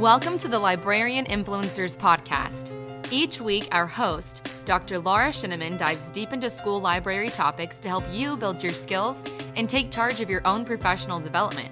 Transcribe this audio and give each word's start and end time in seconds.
Welcome 0.00 0.38
to 0.38 0.48
the 0.48 0.58
Librarian 0.58 1.26
Influencers 1.26 1.94
Podcast. 1.94 2.72
Each 3.12 3.38
week, 3.38 3.68
our 3.70 3.86
host, 3.86 4.50
Dr. 4.64 4.98
Laura 4.98 5.28
Sheneman, 5.28 5.76
dives 5.76 6.10
deep 6.10 6.32
into 6.32 6.48
school 6.48 6.80
library 6.80 7.28
topics 7.28 7.78
to 7.80 7.90
help 7.90 8.04
you 8.10 8.38
build 8.38 8.62
your 8.62 8.72
skills 8.72 9.22
and 9.56 9.68
take 9.68 9.90
charge 9.90 10.22
of 10.22 10.30
your 10.30 10.40
own 10.46 10.64
professional 10.64 11.20
development. 11.20 11.70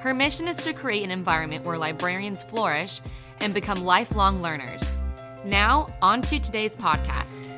Her 0.00 0.14
mission 0.14 0.46
is 0.46 0.58
to 0.58 0.72
create 0.72 1.02
an 1.02 1.10
environment 1.10 1.64
where 1.64 1.76
librarians 1.76 2.44
flourish 2.44 3.00
and 3.40 3.52
become 3.52 3.82
lifelong 3.82 4.40
learners. 4.40 4.96
Now, 5.44 5.88
on 6.00 6.22
to 6.22 6.38
today's 6.38 6.76
podcast. 6.76 7.50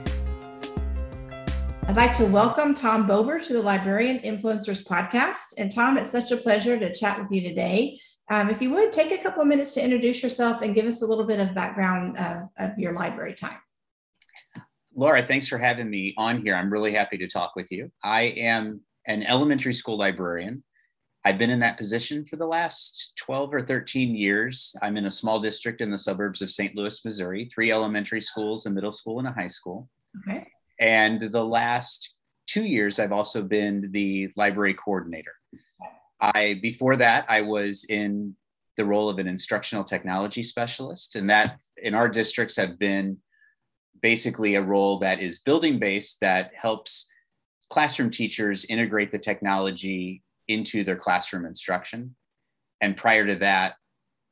I'd 1.86 1.96
like 1.96 2.14
to 2.14 2.24
welcome 2.24 2.72
Tom 2.72 3.06
Bober 3.06 3.38
to 3.40 3.52
the 3.52 3.62
Librarian 3.62 4.20
Influencers 4.20 4.82
Podcast. 4.86 5.52
And 5.58 5.70
Tom, 5.70 5.98
it's 5.98 6.10
such 6.10 6.30
a 6.30 6.38
pleasure 6.38 6.78
to 6.78 6.94
chat 6.94 7.20
with 7.20 7.30
you 7.30 7.42
today. 7.42 7.98
Um, 8.30 8.50
if 8.50 8.60
you 8.60 8.70
would 8.70 8.92
take 8.92 9.10
a 9.10 9.22
couple 9.22 9.42
of 9.42 9.48
minutes 9.48 9.74
to 9.74 9.82
introduce 9.82 10.22
yourself 10.22 10.60
and 10.62 10.74
give 10.74 10.86
us 10.86 11.02
a 11.02 11.06
little 11.06 11.24
bit 11.24 11.40
of 11.40 11.54
background 11.54 12.16
of, 12.18 12.48
of 12.58 12.78
your 12.78 12.92
library 12.92 13.34
time. 13.34 13.58
Laura, 14.94 15.22
thanks 15.22 15.48
for 15.48 15.58
having 15.58 15.88
me 15.88 16.12
on 16.18 16.42
here. 16.42 16.54
I'm 16.54 16.70
really 16.70 16.92
happy 16.92 17.16
to 17.18 17.28
talk 17.28 17.54
with 17.56 17.70
you. 17.70 17.90
I 18.02 18.22
am 18.22 18.80
an 19.06 19.22
elementary 19.22 19.72
school 19.72 19.96
librarian. 19.96 20.62
I've 21.24 21.38
been 21.38 21.50
in 21.50 21.60
that 21.60 21.78
position 21.78 22.24
for 22.24 22.36
the 22.36 22.46
last 22.46 23.12
12 23.16 23.54
or 23.54 23.62
13 23.62 24.14
years. 24.14 24.74
I'm 24.82 24.96
in 24.96 25.06
a 25.06 25.10
small 25.10 25.40
district 25.40 25.80
in 25.80 25.90
the 25.90 25.98
suburbs 25.98 26.42
of 26.42 26.50
St. 26.50 26.74
Louis, 26.74 27.04
Missouri, 27.04 27.48
three 27.52 27.70
elementary 27.70 28.20
schools, 28.20 28.66
a 28.66 28.70
middle 28.70 28.92
school, 28.92 29.18
and 29.18 29.28
a 29.28 29.32
high 29.32 29.48
school. 29.48 29.88
Okay. 30.28 30.46
And 30.80 31.20
the 31.20 31.44
last 31.44 32.16
two 32.46 32.64
years, 32.64 32.98
I've 32.98 33.12
also 33.12 33.42
been 33.42 33.90
the 33.92 34.30
library 34.36 34.74
coordinator. 34.74 35.32
I 36.20 36.58
before 36.62 36.96
that, 36.96 37.26
I 37.28 37.42
was 37.42 37.84
in 37.88 38.34
the 38.76 38.84
role 38.84 39.08
of 39.08 39.18
an 39.18 39.26
instructional 39.26 39.84
technology 39.84 40.42
specialist, 40.42 41.16
and 41.16 41.28
that 41.30 41.58
in 41.82 41.94
our 41.94 42.08
districts 42.08 42.56
have 42.56 42.78
been 42.78 43.18
basically 44.00 44.54
a 44.54 44.62
role 44.62 44.98
that 44.98 45.20
is 45.20 45.40
building 45.40 45.78
based 45.78 46.20
that 46.20 46.52
helps 46.54 47.10
classroom 47.70 48.10
teachers 48.10 48.64
integrate 48.66 49.12
the 49.12 49.18
technology 49.18 50.22
into 50.46 50.84
their 50.84 50.96
classroom 50.96 51.44
instruction. 51.44 52.14
And 52.80 52.96
prior 52.96 53.26
to 53.26 53.34
that, 53.36 53.74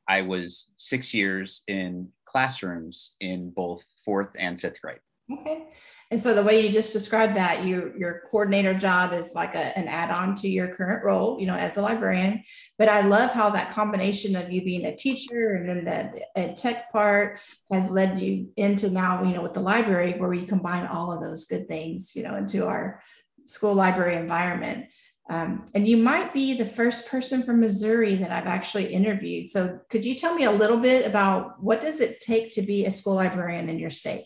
I 0.07 0.21
was 0.21 0.73
six 0.77 1.13
years 1.13 1.63
in 1.67 2.09
classrooms 2.25 3.15
in 3.19 3.51
both 3.51 3.83
fourth 4.05 4.35
and 4.39 4.59
fifth 4.59 4.81
grade. 4.81 4.99
Okay. 5.31 5.67
And 6.09 6.21
so 6.21 6.33
the 6.33 6.43
way 6.43 6.65
you 6.65 6.71
just 6.71 6.93
described 6.93 7.35
that, 7.35 7.65
your 7.65 7.97
your 7.97 8.21
coordinator 8.31 8.73
job 8.73 9.11
is 9.11 9.35
like 9.35 9.55
a, 9.55 9.77
an 9.77 9.89
add-on 9.89 10.35
to 10.35 10.47
your 10.47 10.69
current 10.69 11.03
role, 11.03 11.37
you 11.39 11.45
know, 11.45 11.55
as 11.55 11.75
a 11.75 11.81
librarian. 11.81 12.43
But 12.77 12.87
I 12.87 13.01
love 13.01 13.31
how 13.31 13.49
that 13.49 13.71
combination 13.71 14.35
of 14.37 14.49
you 14.49 14.63
being 14.63 14.85
a 14.85 14.95
teacher 14.95 15.55
and 15.55 15.67
then 15.67 15.83
the, 15.83 16.21
the 16.35 16.53
tech 16.53 16.91
part 16.93 17.41
has 17.71 17.91
led 17.91 18.21
you 18.21 18.49
into 18.55 18.89
now, 18.89 19.23
you 19.23 19.33
know, 19.33 19.41
with 19.41 19.53
the 19.53 19.59
library 19.59 20.13
where 20.13 20.29
we 20.29 20.45
combine 20.45 20.85
all 20.87 21.11
of 21.11 21.21
those 21.21 21.43
good 21.43 21.67
things, 21.67 22.15
you 22.15 22.23
know, 22.23 22.35
into 22.35 22.65
our 22.65 23.01
school 23.43 23.73
library 23.73 24.15
environment. 24.15 24.85
Um, 25.29 25.69
and 25.75 25.85
you 25.85 25.97
might 25.97 26.33
be 26.33 26.53
the 26.53 26.65
first 26.65 27.09
person 27.09 27.43
from 27.43 27.59
Missouri 27.59 28.15
that 28.15 28.31
I've 28.31 28.47
actually 28.47 28.93
interviewed. 28.93 29.49
So 29.49 29.79
could 29.89 30.05
you 30.05 30.15
tell 30.15 30.33
me 30.33 30.45
a 30.45 30.51
little 30.51 30.77
bit 30.77 31.05
about 31.05 31.61
what 31.61 31.81
does 31.81 31.99
it 31.99 32.21
take 32.21 32.53
to 32.53 32.61
be 32.61 32.85
a 32.85 32.91
school 32.91 33.15
librarian 33.15 33.67
in 33.67 33.77
your 33.77 33.89
state? 33.89 34.23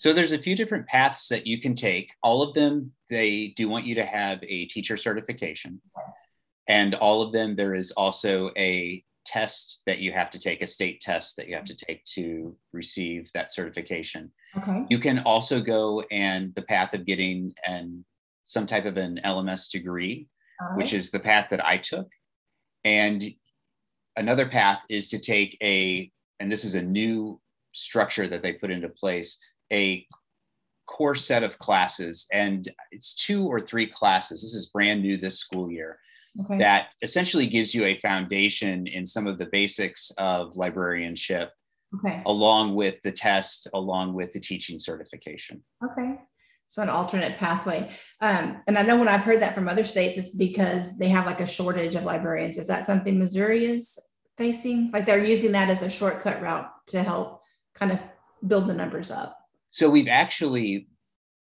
So 0.00 0.14
there's 0.14 0.32
a 0.32 0.38
few 0.38 0.56
different 0.56 0.86
paths 0.86 1.28
that 1.28 1.46
you 1.46 1.60
can 1.60 1.74
take. 1.74 2.14
All 2.22 2.42
of 2.42 2.54
them, 2.54 2.90
they 3.10 3.48
do 3.48 3.68
want 3.68 3.84
you 3.84 3.94
to 3.96 4.04
have 4.04 4.38
a 4.42 4.64
teacher 4.64 4.96
certification. 4.96 5.78
And 6.68 6.94
all 6.94 7.20
of 7.20 7.32
them, 7.32 7.54
there 7.54 7.74
is 7.74 7.90
also 7.90 8.50
a 8.56 9.04
test 9.26 9.82
that 9.86 9.98
you 9.98 10.10
have 10.12 10.30
to 10.30 10.38
take, 10.38 10.62
a 10.62 10.66
state 10.66 11.02
test 11.02 11.36
that 11.36 11.48
you 11.48 11.54
have 11.54 11.66
to 11.66 11.76
take 11.76 12.02
to 12.14 12.56
receive 12.72 13.30
that 13.34 13.52
certification. 13.52 14.32
Okay. 14.56 14.86
You 14.88 14.98
can 14.98 15.18
also 15.18 15.60
go 15.60 16.02
and 16.10 16.54
the 16.54 16.62
path 16.62 16.94
of 16.94 17.04
getting 17.04 17.52
an 17.66 18.02
some 18.44 18.66
type 18.66 18.86
of 18.86 18.96
an 18.96 19.20
LMS 19.22 19.70
degree, 19.70 20.28
right. 20.62 20.78
which 20.78 20.94
is 20.94 21.10
the 21.10 21.20
path 21.20 21.48
that 21.50 21.64
I 21.64 21.76
took. 21.76 22.08
And 22.84 23.22
another 24.16 24.48
path 24.48 24.82
is 24.88 25.08
to 25.08 25.18
take 25.18 25.58
a, 25.62 26.10
and 26.40 26.50
this 26.50 26.64
is 26.64 26.74
a 26.74 26.82
new 26.82 27.38
structure 27.72 28.26
that 28.26 28.42
they 28.42 28.54
put 28.54 28.70
into 28.70 28.88
place, 28.88 29.38
a 29.72 30.06
core 30.86 31.14
set 31.14 31.42
of 31.42 31.58
classes, 31.58 32.26
and 32.32 32.68
it's 32.90 33.14
two 33.14 33.46
or 33.46 33.60
three 33.60 33.86
classes. 33.86 34.42
This 34.42 34.54
is 34.54 34.66
brand 34.66 35.02
new 35.02 35.16
this 35.16 35.38
school 35.38 35.70
year. 35.70 35.98
Okay. 36.42 36.58
That 36.58 36.88
essentially 37.02 37.46
gives 37.46 37.74
you 37.74 37.84
a 37.84 37.96
foundation 37.96 38.86
in 38.86 39.06
some 39.06 39.26
of 39.26 39.38
the 39.38 39.46
basics 39.46 40.12
of 40.18 40.56
librarianship, 40.56 41.52
okay. 41.96 42.22
along 42.26 42.74
with 42.74 43.00
the 43.02 43.12
test, 43.12 43.68
along 43.74 44.14
with 44.14 44.32
the 44.32 44.40
teaching 44.40 44.78
certification. 44.78 45.62
Okay. 45.84 46.16
So 46.68 46.82
an 46.82 46.88
alternate 46.88 47.36
pathway. 47.36 47.90
Um, 48.20 48.62
and 48.68 48.78
I 48.78 48.82
know 48.82 48.96
when 48.96 49.08
I've 49.08 49.22
heard 49.22 49.42
that 49.42 49.56
from 49.56 49.66
other 49.66 49.82
states, 49.82 50.18
it's 50.18 50.30
because 50.30 50.98
they 50.98 51.08
have 51.08 51.26
like 51.26 51.40
a 51.40 51.46
shortage 51.46 51.96
of 51.96 52.04
librarians. 52.04 52.58
Is 52.58 52.68
that 52.68 52.84
something 52.84 53.18
Missouri 53.18 53.64
is 53.64 53.98
facing? 54.38 54.92
Like 54.92 55.04
they're 55.04 55.24
using 55.24 55.50
that 55.52 55.68
as 55.68 55.82
a 55.82 55.90
shortcut 55.90 56.40
route 56.40 56.70
to 56.88 57.02
help 57.02 57.42
kind 57.74 57.90
of 57.90 58.00
build 58.46 58.68
the 58.68 58.74
numbers 58.74 59.10
up. 59.10 59.36
So 59.70 59.88
we've 59.88 60.08
actually 60.08 60.88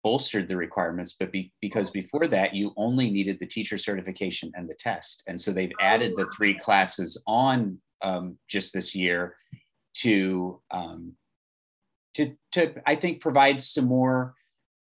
bolstered 0.04 0.48
the 0.48 0.56
requirements, 0.56 1.16
but 1.18 1.32
be, 1.32 1.52
because 1.60 1.90
before 1.90 2.26
that, 2.28 2.54
you 2.54 2.72
only 2.76 3.10
needed 3.10 3.38
the 3.38 3.46
teacher 3.46 3.76
certification 3.78 4.52
and 4.54 4.68
the 4.68 4.74
test. 4.74 5.22
And 5.26 5.40
so 5.40 5.50
they've 5.50 5.72
added 5.80 6.12
the 6.16 6.30
three 6.36 6.54
classes 6.54 7.20
on 7.26 7.78
um, 8.02 8.38
just 8.48 8.72
this 8.72 8.94
year 8.94 9.36
to, 9.98 10.60
um, 10.70 11.12
to, 12.14 12.34
to, 12.52 12.74
I 12.86 12.94
think, 12.94 13.20
provide 13.20 13.62
some 13.62 13.86
more 13.86 14.34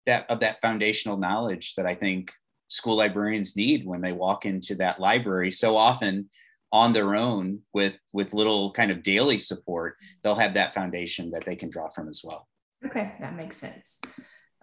that 0.06 0.30
of 0.30 0.40
that 0.40 0.60
foundational 0.60 1.16
knowledge 1.16 1.74
that 1.76 1.86
I 1.86 1.94
think 1.94 2.30
school 2.68 2.96
librarians 2.96 3.56
need 3.56 3.86
when 3.86 4.00
they 4.00 4.12
walk 4.12 4.44
into 4.44 4.74
that 4.76 5.00
library. 5.00 5.50
So 5.50 5.76
often, 5.76 6.28
on 6.72 6.92
their 6.92 7.14
own 7.14 7.60
with 7.72 7.94
with 8.12 8.34
little 8.34 8.72
kind 8.72 8.90
of 8.90 9.00
daily 9.04 9.38
support 9.38 9.96
they'll 10.22 10.34
have 10.34 10.54
that 10.54 10.74
foundation 10.74 11.30
that 11.30 11.44
they 11.44 11.54
can 11.54 11.70
draw 11.70 11.88
from 11.88 12.08
as 12.08 12.22
well 12.24 12.48
Okay, 12.84 13.14
that 13.20 13.36
makes 13.36 13.56
sense. 13.56 14.00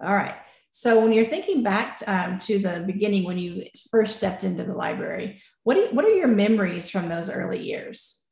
All 0.03 0.13
right. 0.13 0.35
So 0.71 1.01
when 1.01 1.11
you're 1.11 1.25
thinking 1.25 1.63
back 1.63 2.01
um, 2.07 2.39
to 2.39 2.59
the 2.59 2.83
beginning 2.85 3.25
when 3.25 3.37
you 3.37 3.65
first 3.89 4.15
stepped 4.15 4.43
into 4.43 4.63
the 4.63 4.73
library, 4.73 5.41
what 5.63 5.75
you, 5.75 5.89
what 5.91 6.05
are 6.05 6.15
your 6.15 6.29
memories 6.29 6.89
from 6.89 7.09
those 7.09 7.29
early 7.29 7.59
years? 7.59 8.25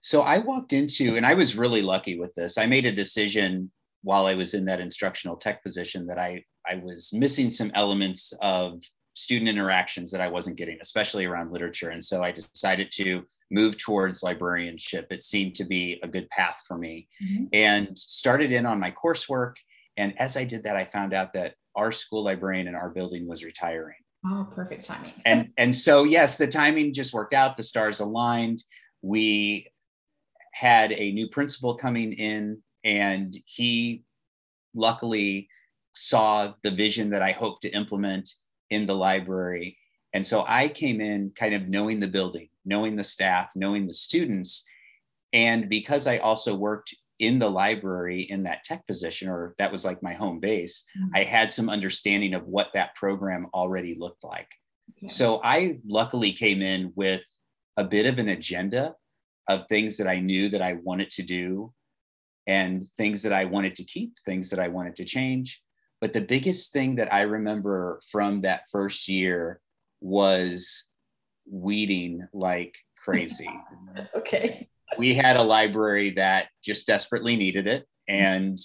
So 0.00 0.22
I 0.22 0.38
walked 0.38 0.72
into, 0.72 1.16
and 1.16 1.24
I 1.24 1.34
was 1.34 1.56
really 1.56 1.80
lucky 1.80 2.18
with 2.18 2.34
this. 2.34 2.58
I 2.58 2.66
made 2.66 2.86
a 2.86 2.92
decision 2.92 3.70
while 4.02 4.26
I 4.26 4.34
was 4.34 4.52
in 4.52 4.64
that 4.66 4.80
instructional 4.80 5.36
tech 5.36 5.62
position 5.62 6.06
that 6.08 6.18
I 6.18 6.44
I 6.68 6.76
was 6.76 7.12
missing 7.12 7.50
some 7.50 7.70
elements 7.74 8.32
of 8.40 8.82
student 9.14 9.48
interactions 9.48 10.10
that 10.10 10.20
I 10.20 10.28
wasn't 10.28 10.56
getting, 10.56 10.78
especially 10.82 11.24
around 11.24 11.52
literature. 11.52 11.90
And 11.90 12.04
so 12.04 12.22
I 12.22 12.32
decided 12.32 12.90
to 12.92 13.24
move 13.50 13.78
towards 13.78 14.22
librarianship. 14.22 15.06
It 15.10 15.22
seemed 15.22 15.54
to 15.56 15.64
be 15.64 16.00
a 16.02 16.08
good 16.08 16.28
path 16.30 16.62
for 16.66 16.76
me 16.76 17.08
mm-hmm. 17.24 17.44
and 17.52 17.96
started 17.96 18.52
in 18.52 18.66
on 18.66 18.80
my 18.80 18.90
coursework. 18.90 19.54
And 19.96 20.18
as 20.20 20.36
I 20.36 20.44
did 20.44 20.64
that, 20.64 20.76
I 20.76 20.84
found 20.84 21.14
out 21.14 21.32
that 21.34 21.54
our 21.76 21.92
school 21.92 22.24
librarian 22.24 22.68
in 22.68 22.74
our 22.74 22.90
building 22.90 23.26
was 23.26 23.44
retiring. 23.44 23.96
Oh, 24.26 24.48
perfect 24.52 24.84
timing. 24.84 25.12
and 25.24 25.50
and 25.58 25.74
so 25.74 26.04
yes, 26.04 26.36
the 26.36 26.46
timing 26.46 26.92
just 26.92 27.12
worked 27.12 27.34
out. 27.34 27.56
The 27.56 27.62
stars 27.62 28.00
aligned. 28.00 28.64
We 29.02 29.70
had 30.52 30.92
a 30.92 31.12
new 31.12 31.28
principal 31.28 31.74
coming 31.74 32.12
in, 32.12 32.62
and 32.84 33.36
he 33.44 34.02
luckily 34.74 35.48
saw 35.94 36.54
the 36.62 36.70
vision 36.70 37.10
that 37.10 37.22
I 37.22 37.32
hoped 37.32 37.62
to 37.62 37.74
implement 37.74 38.34
in 38.70 38.86
the 38.86 38.94
library. 38.94 39.78
And 40.12 40.24
so 40.24 40.44
I 40.46 40.68
came 40.68 41.00
in 41.00 41.32
kind 41.34 41.54
of 41.54 41.68
knowing 41.68 42.00
the 42.00 42.08
building, 42.08 42.48
knowing 42.64 42.96
the 42.96 43.04
staff, 43.04 43.50
knowing 43.54 43.86
the 43.86 43.94
students. 43.94 44.64
And 45.32 45.68
because 45.68 46.06
I 46.06 46.18
also 46.18 46.54
worked 46.54 46.94
in 47.18 47.38
the 47.38 47.50
library 47.50 48.22
in 48.22 48.42
that 48.44 48.64
tech 48.64 48.86
position, 48.86 49.28
or 49.28 49.54
that 49.58 49.72
was 49.72 49.84
like 49.84 50.02
my 50.02 50.14
home 50.14 50.40
base, 50.40 50.84
mm-hmm. 50.96 51.10
I 51.14 51.24
had 51.24 51.50
some 51.50 51.68
understanding 51.68 52.34
of 52.34 52.46
what 52.46 52.70
that 52.74 52.94
program 52.94 53.46
already 53.54 53.96
looked 53.98 54.24
like. 54.24 54.48
Okay. 54.98 55.08
So 55.08 55.40
I 55.42 55.78
luckily 55.86 56.32
came 56.32 56.62
in 56.62 56.92
with 56.94 57.22
a 57.76 57.84
bit 57.84 58.06
of 58.06 58.18
an 58.18 58.28
agenda 58.28 58.94
of 59.48 59.66
things 59.68 59.96
that 59.96 60.06
I 60.06 60.20
knew 60.20 60.48
that 60.48 60.62
I 60.62 60.74
wanted 60.74 61.10
to 61.10 61.22
do 61.22 61.72
and 62.46 62.82
things 62.96 63.22
that 63.22 63.32
I 63.32 63.44
wanted 63.44 63.74
to 63.76 63.84
keep, 63.84 64.14
things 64.24 64.50
that 64.50 64.58
I 64.58 64.68
wanted 64.68 64.96
to 64.96 65.04
change. 65.04 65.60
But 66.04 66.12
the 66.12 66.20
biggest 66.20 66.70
thing 66.70 66.96
that 66.96 67.10
I 67.14 67.22
remember 67.22 67.98
from 68.10 68.42
that 68.42 68.68
first 68.70 69.08
year 69.08 69.58
was 70.02 70.84
weeding 71.50 72.28
like 72.34 72.76
crazy. 73.02 73.48
okay. 74.14 74.68
We 74.98 75.14
had 75.14 75.38
a 75.38 75.42
library 75.42 76.10
that 76.10 76.48
just 76.62 76.86
desperately 76.86 77.36
needed 77.36 77.66
it. 77.66 77.88
And 78.06 78.58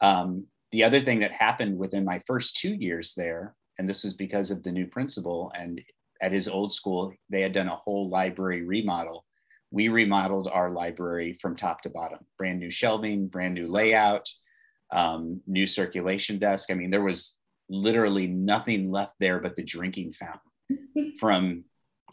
um, 0.00 0.46
the 0.72 0.82
other 0.82 1.00
thing 1.00 1.18
that 1.18 1.32
happened 1.32 1.76
within 1.76 2.02
my 2.02 2.18
first 2.26 2.56
two 2.56 2.72
years 2.72 3.12
there, 3.14 3.54
and 3.78 3.86
this 3.86 4.02
was 4.02 4.14
because 4.14 4.50
of 4.50 4.62
the 4.62 4.72
new 4.72 4.86
principal, 4.86 5.52
and 5.54 5.82
at 6.22 6.32
his 6.32 6.48
old 6.48 6.72
school, 6.72 7.12
they 7.28 7.42
had 7.42 7.52
done 7.52 7.68
a 7.68 7.76
whole 7.76 8.08
library 8.08 8.62
remodel, 8.62 9.26
we 9.70 9.88
remodeled 9.88 10.48
our 10.50 10.70
library 10.70 11.36
from 11.42 11.56
top 11.56 11.82
to 11.82 11.90
bottom 11.90 12.20
brand 12.38 12.58
new 12.58 12.70
shelving 12.70 13.28
brand 13.28 13.54
new 13.54 13.66
layout 13.66 14.26
um, 14.92 15.40
new 15.46 15.66
circulation 15.66 16.38
desk 16.38 16.70
i 16.70 16.74
mean 16.74 16.90
there 16.90 17.02
was 17.02 17.38
literally 17.68 18.26
nothing 18.26 18.90
left 18.90 19.14
there 19.20 19.40
but 19.40 19.56
the 19.56 19.62
drinking 19.62 20.12
fountain 20.12 21.14
from 21.20 21.64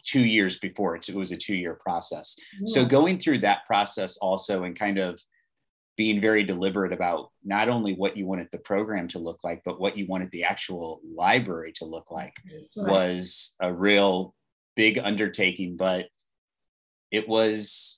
two 0.04 0.24
years 0.24 0.58
before 0.58 0.96
it, 0.96 1.08
was 1.14 1.32
a 1.32 1.36
two 1.36 1.54
year 1.54 1.74
process 1.74 2.36
yeah. 2.60 2.66
so 2.66 2.84
going 2.84 3.18
through 3.18 3.38
that 3.38 3.66
process 3.66 4.16
also 4.18 4.64
and 4.64 4.78
kind 4.78 4.98
of 4.98 5.20
being 5.96 6.20
very 6.20 6.44
deliberate 6.44 6.92
about 6.92 7.30
not 7.44 7.68
only 7.68 7.94
what 7.94 8.16
you 8.16 8.24
wanted 8.24 8.46
the 8.52 8.58
program 8.58 9.08
to 9.08 9.18
look 9.18 9.40
like 9.42 9.60
but 9.64 9.80
what 9.80 9.98
you 9.98 10.06
wanted 10.06 10.30
the 10.30 10.44
actual 10.44 11.00
library 11.16 11.72
to 11.72 11.84
look 11.84 12.10
like 12.10 12.34
right. 12.76 12.92
was 12.92 13.56
a 13.60 13.72
real 13.72 14.34
big 14.76 14.98
undertaking 14.98 15.76
but 15.76 16.06
it 17.10 17.28
was 17.28 17.97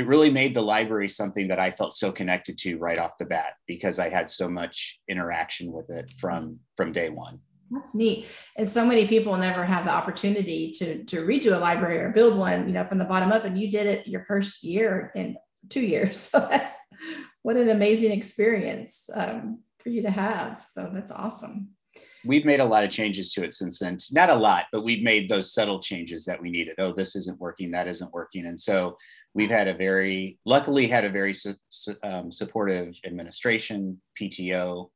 it 0.00 0.06
really 0.06 0.30
made 0.30 0.54
the 0.54 0.62
library 0.62 1.10
something 1.10 1.46
that 1.48 1.60
I 1.60 1.70
felt 1.70 1.92
so 1.92 2.10
connected 2.10 2.56
to 2.60 2.78
right 2.78 2.98
off 2.98 3.18
the 3.18 3.26
bat 3.26 3.52
because 3.66 3.98
I 3.98 4.08
had 4.08 4.30
so 4.30 4.48
much 4.48 4.98
interaction 5.08 5.70
with 5.72 5.90
it 5.90 6.10
from 6.18 6.58
from 6.74 6.90
day 6.90 7.10
one. 7.10 7.38
That's 7.70 7.94
neat. 7.94 8.26
And 8.56 8.66
so 8.66 8.82
many 8.86 9.06
people 9.06 9.36
never 9.36 9.62
have 9.62 9.84
the 9.84 9.92
opportunity 9.92 10.72
to 10.78 11.04
to 11.04 11.20
redo 11.20 11.54
a 11.54 11.58
library 11.58 11.98
or 11.98 12.08
build 12.12 12.38
one, 12.38 12.66
you 12.66 12.72
know, 12.72 12.86
from 12.86 12.96
the 12.96 13.04
bottom 13.04 13.30
up. 13.30 13.44
And 13.44 13.60
you 13.60 13.70
did 13.70 13.86
it 13.86 14.06
your 14.06 14.24
first 14.24 14.64
year 14.64 15.12
in 15.14 15.36
two 15.68 15.82
years. 15.82 16.18
So 16.32 16.40
that's 16.40 16.74
what 17.42 17.58
an 17.58 17.68
amazing 17.68 18.12
experience 18.12 19.10
um, 19.14 19.60
for 19.82 19.90
you 19.90 20.00
to 20.00 20.10
have. 20.10 20.64
So 20.66 20.90
that's 20.94 21.10
awesome 21.10 21.74
we've 22.24 22.44
made 22.44 22.60
a 22.60 22.64
lot 22.64 22.84
of 22.84 22.90
changes 22.90 23.32
to 23.32 23.42
it 23.42 23.52
since 23.52 23.78
then. 23.78 23.98
Not 24.12 24.30
a 24.30 24.34
lot, 24.34 24.66
but 24.72 24.84
we've 24.84 25.02
made 25.02 25.28
those 25.28 25.52
subtle 25.52 25.80
changes 25.80 26.24
that 26.26 26.40
we 26.40 26.50
needed. 26.50 26.74
Oh, 26.78 26.92
this 26.92 27.16
isn't 27.16 27.40
working, 27.40 27.70
that 27.70 27.88
isn't 27.88 28.12
working. 28.12 28.46
And 28.46 28.60
so 28.60 28.96
we've 29.34 29.50
had 29.50 29.68
a 29.68 29.74
very, 29.74 30.38
luckily, 30.44 30.86
had 30.86 31.04
a 31.04 31.10
very 31.10 31.34
su- 31.34 31.54
su- 31.68 31.94
um, 32.02 32.32
supportive 32.32 32.98
administration, 33.04 34.00
PTO, 34.20 34.90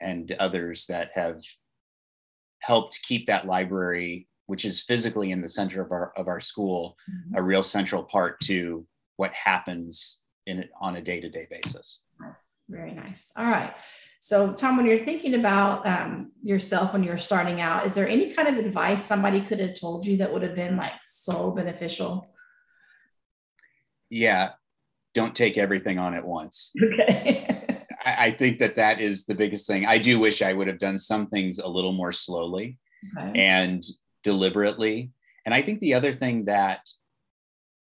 and 0.00 0.32
others 0.38 0.86
that 0.86 1.10
have 1.14 1.40
helped 2.60 3.00
keep 3.02 3.26
that 3.26 3.46
library, 3.46 4.26
which 4.46 4.64
is 4.64 4.82
physically 4.82 5.30
in 5.30 5.40
the 5.40 5.48
center 5.48 5.82
of 5.82 5.92
our 5.92 6.12
of 6.16 6.28
our 6.28 6.40
school, 6.40 6.96
mm-hmm. 7.10 7.36
a 7.36 7.42
real 7.42 7.62
central 7.62 8.02
part 8.02 8.40
to 8.40 8.86
what 9.16 9.32
happens 9.32 10.22
in 10.46 10.58
it 10.58 10.70
on 10.80 10.96
a 10.96 11.02
day 11.02 11.20
to 11.20 11.28
day 11.28 11.46
basis. 11.50 12.04
That's 12.20 12.64
very 12.68 12.92
nice. 12.92 13.32
All 13.36 13.46
right. 13.46 13.74
So, 14.20 14.54
Tom, 14.54 14.78
when 14.78 14.86
you're 14.86 15.04
thinking 15.04 15.34
about 15.34 15.86
um, 15.86 16.32
yourself 16.42 16.94
when 16.94 17.02
you're 17.02 17.18
starting 17.18 17.60
out, 17.60 17.84
is 17.84 17.94
there 17.94 18.08
any 18.08 18.32
kind 18.32 18.48
of 18.48 18.56
advice 18.56 19.04
somebody 19.04 19.42
could 19.42 19.60
have 19.60 19.78
told 19.78 20.06
you 20.06 20.16
that 20.16 20.32
would 20.32 20.42
have 20.42 20.54
been 20.54 20.76
like 20.76 20.94
so 21.02 21.50
beneficial? 21.50 22.26
Yeah, 24.14 24.50
don't 25.12 25.34
take 25.34 25.58
everything 25.58 25.98
on 25.98 26.14
at 26.14 26.24
once. 26.24 26.72
Okay. 26.80 27.48
I, 28.06 28.26
I, 28.26 28.30
think 28.30 28.60
that 28.60 28.76
that 28.76 29.00
is 29.00 29.26
the 29.26 29.34
biggest 29.34 29.66
thing. 29.66 29.86
I 29.86 29.98
do 29.98 30.20
wish 30.20 30.40
I 30.40 30.52
would 30.52 30.68
have 30.68 30.78
done 30.78 30.98
some 30.98 31.26
things 31.26 31.58
a 31.58 31.66
little 31.66 31.92
more 31.92 32.12
slowly 32.12 32.78
okay. 33.18 33.32
and 33.40 33.82
deliberately. 34.22 35.10
And 35.44 35.52
I 35.52 35.62
think 35.62 35.80
the 35.80 35.94
other 35.94 36.12
thing 36.12 36.44
that 36.44 36.86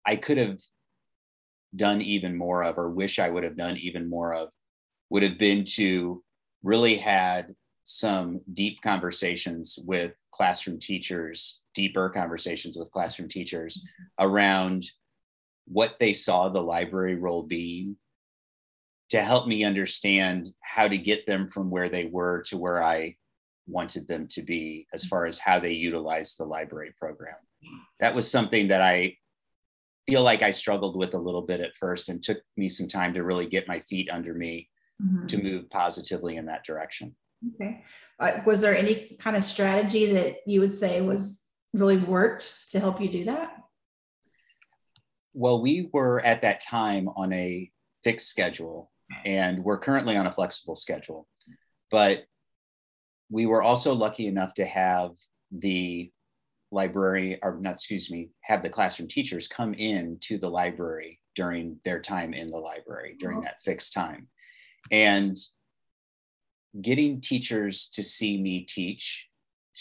I 0.06 0.18
could 0.18 0.38
have 0.38 0.60
done 1.76 2.00
even 2.02 2.38
more 2.38 2.64
of, 2.64 2.78
or 2.78 2.90
wish 2.90 3.18
I 3.18 3.30
would 3.30 3.44
have 3.44 3.58
done 3.58 3.78
even 3.78 4.08
more 4.08 4.34
of, 4.36 4.50
would 5.10 5.24
have 5.24 5.40
been 5.40 5.64
to 5.76 6.24
really 6.62 6.96
had 6.96 7.56
some 7.86 8.42
deep 8.54 8.82
conversations 8.84 9.80
with 9.84 10.14
classroom 10.32 10.80
teachers, 10.80 11.62
deeper 11.74 12.08
conversations 12.10 12.78
with 12.78 12.92
classroom 12.92 13.28
teachers 13.28 13.80
mm-hmm. 13.80 14.28
around 14.28 14.86
what 15.72 15.98
they 16.00 16.14
saw 16.14 16.50
the 16.50 16.62
library 16.62 17.16
role 17.16 17.44
being 17.44 17.96
to 19.10 19.22
help 19.22 19.48
me 19.48 19.64
understand 19.64 20.50
how 20.62 20.88
to 20.88 20.98
get 20.98 21.26
them 21.26 21.48
from 21.50 21.70
where 21.70 21.90
they 21.90 22.06
were 22.06 22.42
to 22.44 22.58
where 22.58 22.84
I 22.84 23.16
wanted 23.68 24.08
them 24.08 24.28
to 24.28 24.42
be 24.42 24.88
as 24.94 25.06
far 25.06 25.26
as 25.26 25.40
how 25.40 25.60
they 25.60 25.72
utilized 25.72 26.38
the 26.38 26.46
library 26.46 26.94
program. 27.00 27.36
That 28.00 28.16
was 28.16 28.30
something 28.30 28.68
that 28.68 28.82
I 28.82 29.16
feel 30.08 30.24
like 30.24 30.42
I 30.42 30.52
struggled 30.52 30.98
with 30.98 31.14
a 31.14 31.20
little 31.20 31.42
bit 31.42 31.60
at 31.60 31.76
first 31.76 32.10
and 32.10 32.22
took 32.22 32.40
me 32.58 32.70
some 32.70 32.88
time 32.88 33.14
to 33.14 33.24
really 33.24 33.48
get 33.48 33.68
my 33.68 33.80
feet 33.82 34.10
under 34.12 34.34
me 34.34 34.70
mm-hmm. 35.02 35.28
to 35.28 35.42
move 35.42 35.70
positively 35.70 36.38
in 36.38 36.46
that 36.48 36.64
direction. 36.64 37.16
Okay. 37.56 37.84
Uh, 38.20 38.40
was 38.46 38.62
there 38.62 38.76
any 38.76 39.16
kind 39.20 39.38
of 39.38 39.44
strategy 39.44 40.12
that 40.14 40.38
you 40.46 40.62
would 40.62 40.74
say 40.74 41.02
was 41.02 41.46
really 41.74 41.98
worked 41.98 42.70
to 42.72 42.80
help 42.80 43.00
you 43.00 43.10
do 43.10 43.26
that? 43.26 43.59
Well, 45.34 45.62
we 45.62 45.90
were 45.94 46.24
at 46.26 46.42
that 46.42 46.62
time 46.62 47.10
on 47.10 47.32
a 47.34 47.70
fixed 48.04 48.30
schedule 48.30 48.92
and 49.26 49.64
we're 49.64 49.80
currently 49.80 50.18
on 50.18 50.28
a 50.28 50.32
flexible 50.32 50.76
schedule. 50.76 51.28
But 51.92 52.26
we 53.30 53.46
were 53.46 53.62
also 53.62 53.94
lucky 53.94 54.28
enough 54.28 54.54
to 54.56 54.66
have 54.66 55.12
the 55.52 56.12
library, 56.72 57.40
or 57.42 57.58
not, 57.60 57.74
excuse 57.74 58.12
me, 58.12 58.30
have 58.42 58.62
the 58.62 58.70
classroom 58.70 59.08
teachers 59.08 59.48
come 59.48 59.74
in 59.74 60.18
to 60.22 60.38
the 60.38 60.50
library 60.50 61.20
during 61.36 61.80
their 61.86 62.00
time 62.00 62.34
in 62.34 62.50
the 62.50 62.58
library 62.58 63.16
during 63.20 63.38
oh. 63.38 63.42
that 63.42 63.62
fixed 63.64 63.94
time 63.94 64.28
and 64.92 65.38
getting 66.82 67.22
teachers 67.22 67.90
to 67.94 68.04
see 68.04 68.42
me 68.42 68.62
teach 68.62 69.29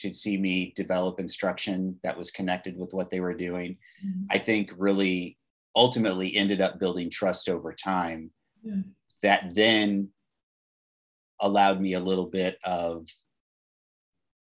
to 0.01 0.13
see 0.13 0.37
me 0.37 0.73
develop 0.77 1.21
instruction 1.21 1.99
that 2.03 2.17
was 2.17 2.31
connected 2.31 2.77
with 2.77 2.93
what 2.93 3.11
they 3.11 3.21
were 3.21 3.35
doing 3.35 3.77
mm-hmm. 4.05 4.25
i 4.31 4.39
think 4.39 4.71
really 4.77 5.37
ultimately 5.77 6.37
ended 6.37 6.61
up 6.61 6.79
building 6.79 7.11
trust 7.11 7.49
over 7.49 7.73
time 7.73 8.31
mm-hmm. 8.67 8.81
that 9.23 9.55
then 9.55 10.09
allowed 11.41 11.81
me 11.81 11.95
a 11.95 12.01
little 12.01 12.27
bit 12.27 12.59
of 12.65 13.07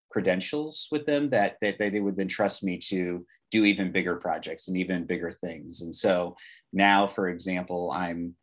credentials 0.10 0.88
with 0.90 1.06
them 1.06 1.30
that, 1.30 1.58
that 1.62 1.78
they 1.78 2.00
would 2.00 2.16
then 2.16 2.30
trust 2.30 2.64
me 2.64 2.78
to 2.78 3.26
do 3.52 3.66
even 3.66 3.92
bigger 3.92 4.16
projects 4.16 4.68
and 4.68 4.78
even 4.78 5.06
bigger 5.06 5.32
things 5.32 5.82
and 5.82 5.94
so 5.94 6.36
now 6.74 7.06
for 7.06 7.30
example 7.30 7.92
i'm 7.92 8.34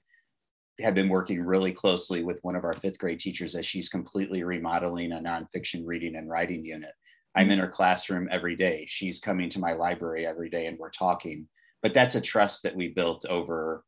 have 0.81 0.95
been 0.95 1.09
working 1.09 1.43
really 1.43 1.73
closely 1.73 2.25
with 2.25 2.41
one 2.43 2.57
of 2.57 2.65
our 2.65 2.75
fifth 2.75 2.99
grade 2.99 3.21
teachers 3.21 3.55
as 3.55 3.65
she's 3.65 3.89
completely 3.89 4.43
remodeling 4.43 5.13
a 5.13 5.19
nonfiction 5.19 5.83
reading 5.85 6.17
and 6.17 6.29
writing 6.29 6.65
unit. 6.65 6.93
I'm 7.37 7.51
in 7.51 7.59
her 7.59 7.69
classroom 7.69 8.29
every 8.31 8.57
day. 8.57 8.87
She's 8.89 9.19
coming 9.19 9.49
to 9.51 9.59
my 9.59 9.73
library 9.73 10.27
every 10.27 10.49
day 10.51 10.67
and 10.67 10.79
we're 10.79 10.91
talking. 10.91 11.49
But 11.83 11.95
that's 11.95 12.15
a 12.15 12.21
trust 12.21 12.63
that 12.63 12.77
we 12.77 12.89
built 12.89 13.27
over 13.27 13.85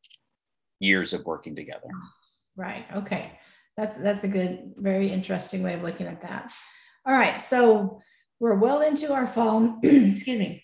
years 0.79 1.13
of 1.13 1.25
working 1.25 1.55
together. 1.55 1.87
Right. 2.55 2.85
Okay. 2.93 3.39
That's 3.75 3.97
that's 3.97 4.23
a 4.23 4.27
good, 4.27 4.73
very 4.77 5.09
interesting 5.09 5.63
way 5.63 5.73
of 5.73 5.83
looking 5.83 6.07
at 6.07 6.21
that. 6.21 6.51
All 7.05 7.13
right. 7.13 7.39
So 7.39 8.01
we're 8.39 8.55
well 8.55 8.81
into 8.81 9.13
our 9.13 9.27
fall. 9.27 9.79
excuse 9.83 10.39
me 10.39 10.63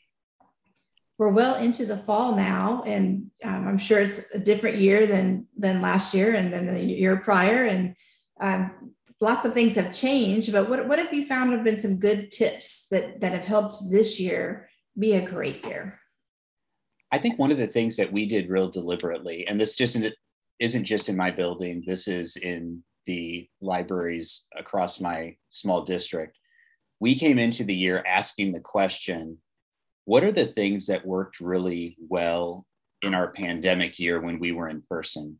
we're 1.17 1.31
well 1.31 1.55
into 1.55 1.85
the 1.85 1.97
fall 1.97 2.35
now, 2.35 2.83
and 2.85 3.29
um, 3.43 3.67
I'm 3.67 3.77
sure 3.77 3.99
it's 3.99 4.33
a 4.33 4.39
different 4.39 4.77
year 4.77 5.05
than 5.05 5.47
than 5.55 5.81
last 5.81 6.13
year 6.13 6.33
and 6.33 6.51
then 6.51 6.65
the 6.67 6.83
year 6.83 7.17
prior, 7.17 7.65
and 7.65 7.95
um, 8.41 8.93
lots 9.23 9.45
of 9.45 9.53
things 9.53 9.75
have 9.75 9.91
changed. 9.91 10.51
But 10.51 10.69
what 10.69 10.87
what 10.87 10.99
have 10.99 11.13
you 11.13 11.25
found 11.25 11.51
have 11.53 11.63
been 11.63 11.79
some 11.79 11.97
good 11.97 12.29
tips 12.29 12.87
that 12.91 13.21
that 13.21 13.31
have 13.31 13.45
helped 13.45 13.77
this 13.89 14.19
year 14.19 14.69
be 14.99 15.13
a 15.13 15.25
great 15.25 15.65
year? 15.65 15.99
I 17.11 17.17
think 17.17 17.39
one 17.39 17.51
of 17.51 17.57
the 17.57 17.67
things 17.67 17.95
that 17.97 18.11
we 18.11 18.27
did 18.27 18.49
real 18.49 18.69
deliberately, 18.69 19.47
and 19.47 19.59
this 19.59 19.75
just 19.75 19.95
isn't, 19.95 20.15
isn't 20.59 20.83
just 20.83 21.09
in 21.09 21.15
my 21.15 21.29
building, 21.29 21.83
this 21.85 22.07
is 22.07 22.37
in 22.37 22.83
the 23.05 23.47
libraries 23.61 24.47
across 24.57 24.99
my 24.99 25.35
small 25.51 25.83
district. 25.83 26.37
We 26.99 27.13
came 27.13 27.37
into 27.37 27.63
the 27.63 27.75
year 27.75 28.03
asking 28.07 28.51
the 28.51 28.59
question 28.59 29.37
what 30.05 30.23
are 30.23 30.31
the 30.31 30.47
things 30.47 30.87
that 30.87 31.05
worked 31.05 31.39
really 31.39 31.97
well 31.99 32.65
in 33.03 33.13
our 33.13 33.31
pandemic 33.31 33.99
year 33.99 34.19
when 34.19 34.39
we 34.39 34.51
were 34.51 34.67
in 34.67 34.83
person? 34.89 35.39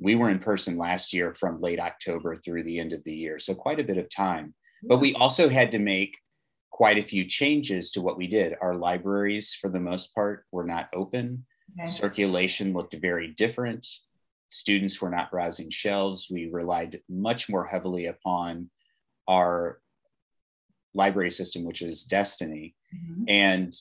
We 0.00 0.14
were 0.14 0.30
in 0.30 0.38
person 0.38 0.76
last 0.76 1.12
year 1.12 1.34
from 1.34 1.60
late 1.60 1.78
October 1.78 2.34
through 2.34 2.64
the 2.64 2.80
end 2.80 2.92
of 2.92 3.04
the 3.04 3.14
year, 3.14 3.38
so 3.38 3.54
quite 3.54 3.78
a 3.78 3.84
bit 3.84 3.98
of 3.98 4.08
time. 4.08 4.54
But 4.82 4.98
we 4.98 5.14
also 5.14 5.48
had 5.48 5.70
to 5.72 5.78
make 5.78 6.16
quite 6.70 6.96
a 6.96 7.04
few 7.04 7.26
changes 7.26 7.90
to 7.90 8.00
what 8.00 8.16
we 8.16 8.26
did. 8.26 8.54
Our 8.62 8.74
libraries, 8.74 9.54
for 9.60 9.68
the 9.68 9.80
most 9.80 10.14
part, 10.14 10.46
were 10.50 10.64
not 10.64 10.88
open. 10.94 11.44
Okay. 11.78 11.86
Circulation 11.86 12.72
looked 12.72 12.94
very 12.94 13.28
different. 13.28 13.86
Students 14.48 15.00
were 15.00 15.10
not 15.10 15.30
browsing 15.30 15.68
shelves. 15.68 16.28
We 16.30 16.48
relied 16.50 17.00
much 17.08 17.50
more 17.50 17.66
heavily 17.66 18.06
upon 18.06 18.70
our 19.28 19.80
library 20.94 21.30
system, 21.30 21.64
which 21.64 21.82
is 21.82 22.04
Destiny. 22.04 22.74
Mm-hmm. 22.94 23.24
And 23.28 23.80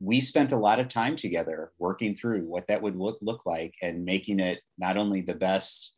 we 0.00 0.20
spent 0.20 0.52
a 0.52 0.58
lot 0.58 0.78
of 0.78 0.88
time 0.88 1.16
together 1.16 1.72
working 1.78 2.14
through 2.14 2.42
what 2.42 2.66
that 2.68 2.82
would 2.82 2.96
look, 2.96 3.18
look 3.22 3.46
like 3.46 3.74
and 3.82 4.04
making 4.04 4.40
it 4.40 4.60
not 4.78 4.96
only 4.96 5.22
the 5.22 5.34
best 5.34 5.94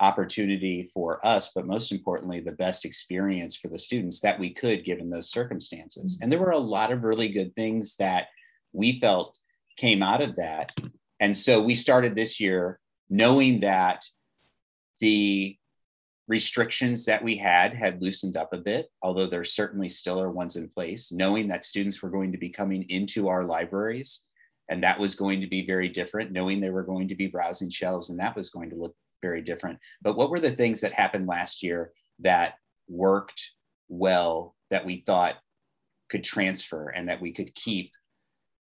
opportunity 0.00 0.90
for 0.92 1.24
us, 1.24 1.50
but 1.54 1.66
most 1.66 1.92
importantly, 1.92 2.40
the 2.40 2.52
best 2.52 2.84
experience 2.84 3.56
for 3.56 3.68
the 3.68 3.78
students 3.78 4.20
that 4.20 4.38
we 4.38 4.52
could 4.52 4.84
given 4.84 5.08
those 5.08 5.30
circumstances. 5.30 6.16
Mm-hmm. 6.16 6.22
And 6.24 6.32
there 6.32 6.40
were 6.40 6.50
a 6.50 6.58
lot 6.58 6.92
of 6.92 7.04
really 7.04 7.28
good 7.28 7.54
things 7.54 7.96
that 7.96 8.26
we 8.72 9.00
felt 9.00 9.38
came 9.76 10.02
out 10.02 10.20
of 10.20 10.36
that. 10.36 10.72
And 11.20 11.36
so 11.36 11.62
we 11.62 11.74
started 11.74 12.14
this 12.14 12.40
year 12.40 12.78
knowing 13.08 13.60
that 13.60 14.04
the 15.00 15.56
restrictions 16.28 17.04
that 17.04 17.22
we 17.22 17.36
had 17.36 17.72
had 17.72 18.02
loosened 18.02 18.36
up 18.36 18.52
a 18.52 18.58
bit, 18.58 18.88
although 19.02 19.26
there 19.26 19.44
certainly 19.44 19.88
still 19.88 20.20
are 20.20 20.30
ones 20.30 20.56
in 20.56 20.68
place, 20.68 21.12
knowing 21.12 21.46
that 21.48 21.64
students 21.64 22.02
were 22.02 22.10
going 22.10 22.32
to 22.32 22.38
be 22.38 22.50
coming 22.50 22.82
into 22.88 23.28
our 23.28 23.44
libraries 23.44 24.24
and 24.68 24.82
that 24.82 24.98
was 24.98 25.14
going 25.14 25.40
to 25.40 25.46
be 25.46 25.64
very 25.64 25.88
different, 25.88 26.32
knowing 26.32 26.60
they 26.60 26.70
were 26.70 26.82
going 26.82 27.06
to 27.08 27.14
be 27.14 27.28
browsing 27.28 27.70
shelves 27.70 28.10
and 28.10 28.18
that 28.18 28.34
was 28.34 28.50
going 28.50 28.68
to 28.70 28.76
look 28.76 28.94
very 29.22 29.40
different. 29.40 29.78
But 30.02 30.16
what 30.16 30.30
were 30.30 30.40
the 30.40 30.50
things 30.50 30.80
that 30.80 30.92
happened 30.92 31.26
last 31.26 31.62
year 31.62 31.92
that 32.20 32.54
worked 32.88 33.52
well 33.88 34.56
that 34.70 34.84
we 34.84 34.98
thought 35.06 35.36
could 36.10 36.24
transfer 36.24 36.88
and 36.88 37.08
that 37.08 37.20
we 37.20 37.32
could 37.32 37.54
keep? 37.54 37.92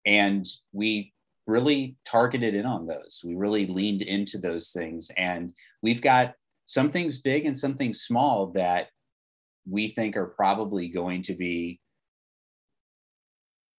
And 0.06 0.46
we 0.72 1.14
really 1.48 1.98
targeted 2.06 2.54
in 2.54 2.66
on 2.66 2.86
those. 2.86 3.22
We 3.24 3.34
really 3.36 3.66
leaned 3.66 4.04
into 4.04 4.38
those 4.38 4.72
things. 4.72 5.12
And 5.18 5.52
we've 5.82 6.02
got 6.02 6.36
some 6.70 6.92
things 6.92 7.18
big 7.18 7.48
and 7.48 7.58
some 7.58 7.74
things 7.74 8.02
small 8.02 8.52
that 8.52 8.90
we 9.68 9.90
think 9.90 10.16
are 10.16 10.28
probably 10.28 10.88
going 10.88 11.24
to 11.24 11.34
be 11.34 11.80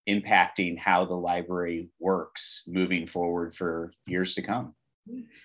impacting 0.08 0.76
how 0.76 1.04
the 1.04 1.14
library 1.14 1.88
works 2.00 2.64
moving 2.66 3.06
forward 3.06 3.54
for 3.54 3.92
years 4.06 4.34
to 4.34 4.42
come. 4.42 4.74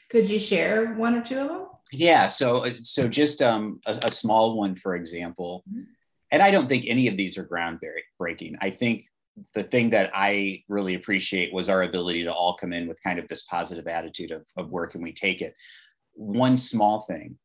Could 0.09 0.27
you 0.27 0.39
share 0.39 0.95
one 0.95 1.13
or 1.13 1.21
two 1.21 1.37
of 1.37 1.49
them? 1.49 1.67
Yeah, 1.91 2.27
so 2.27 2.67
so 2.73 3.07
just 3.07 3.43
um, 3.43 3.79
a, 3.85 3.99
a 4.05 4.11
small 4.11 4.57
one, 4.57 4.75
for 4.75 4.95
example, 4.95 5.63
mm-hmm. 5.69 5.83
and 6.31 6.41
I 6.41 6.49
don't 6.49 6.67
think 6.67 6.85
any 6.87 7.07
of 7.07 7.15
these 7.15 7.37
are 7.37 7.45
groundbreaking. 7.45 8.55
I 8.59 8.71
think 8.71 9.05
the 9.53 9.63
thing 9.63 9.91
that 9.91 10.09
I 10.15 10.63
really 10.67 10.95
appreciate 10.95 11.53
was 11.53 11.69
our 11.69 11.83
ability 11.83 12.23
to 12.23 12.33
all 12.33 12.57
come 12.57 12.73
in 12.73 12.87
with 12.87 13.03
kind 13.03 13.19
of 13.19 13.27
this 13.27 13.43
positive 13.43 13.85
attitude 13.85 14.31
of, 14.31 14.47
of 14.57 14.71
where 14.71 14.87
can 14.87 15.03
we 15.03 15.13
take 15.13 15.41
it. 15.41 15.53
One 16.15 16.57
small 16.57 17.01
thing, 17.01 17.37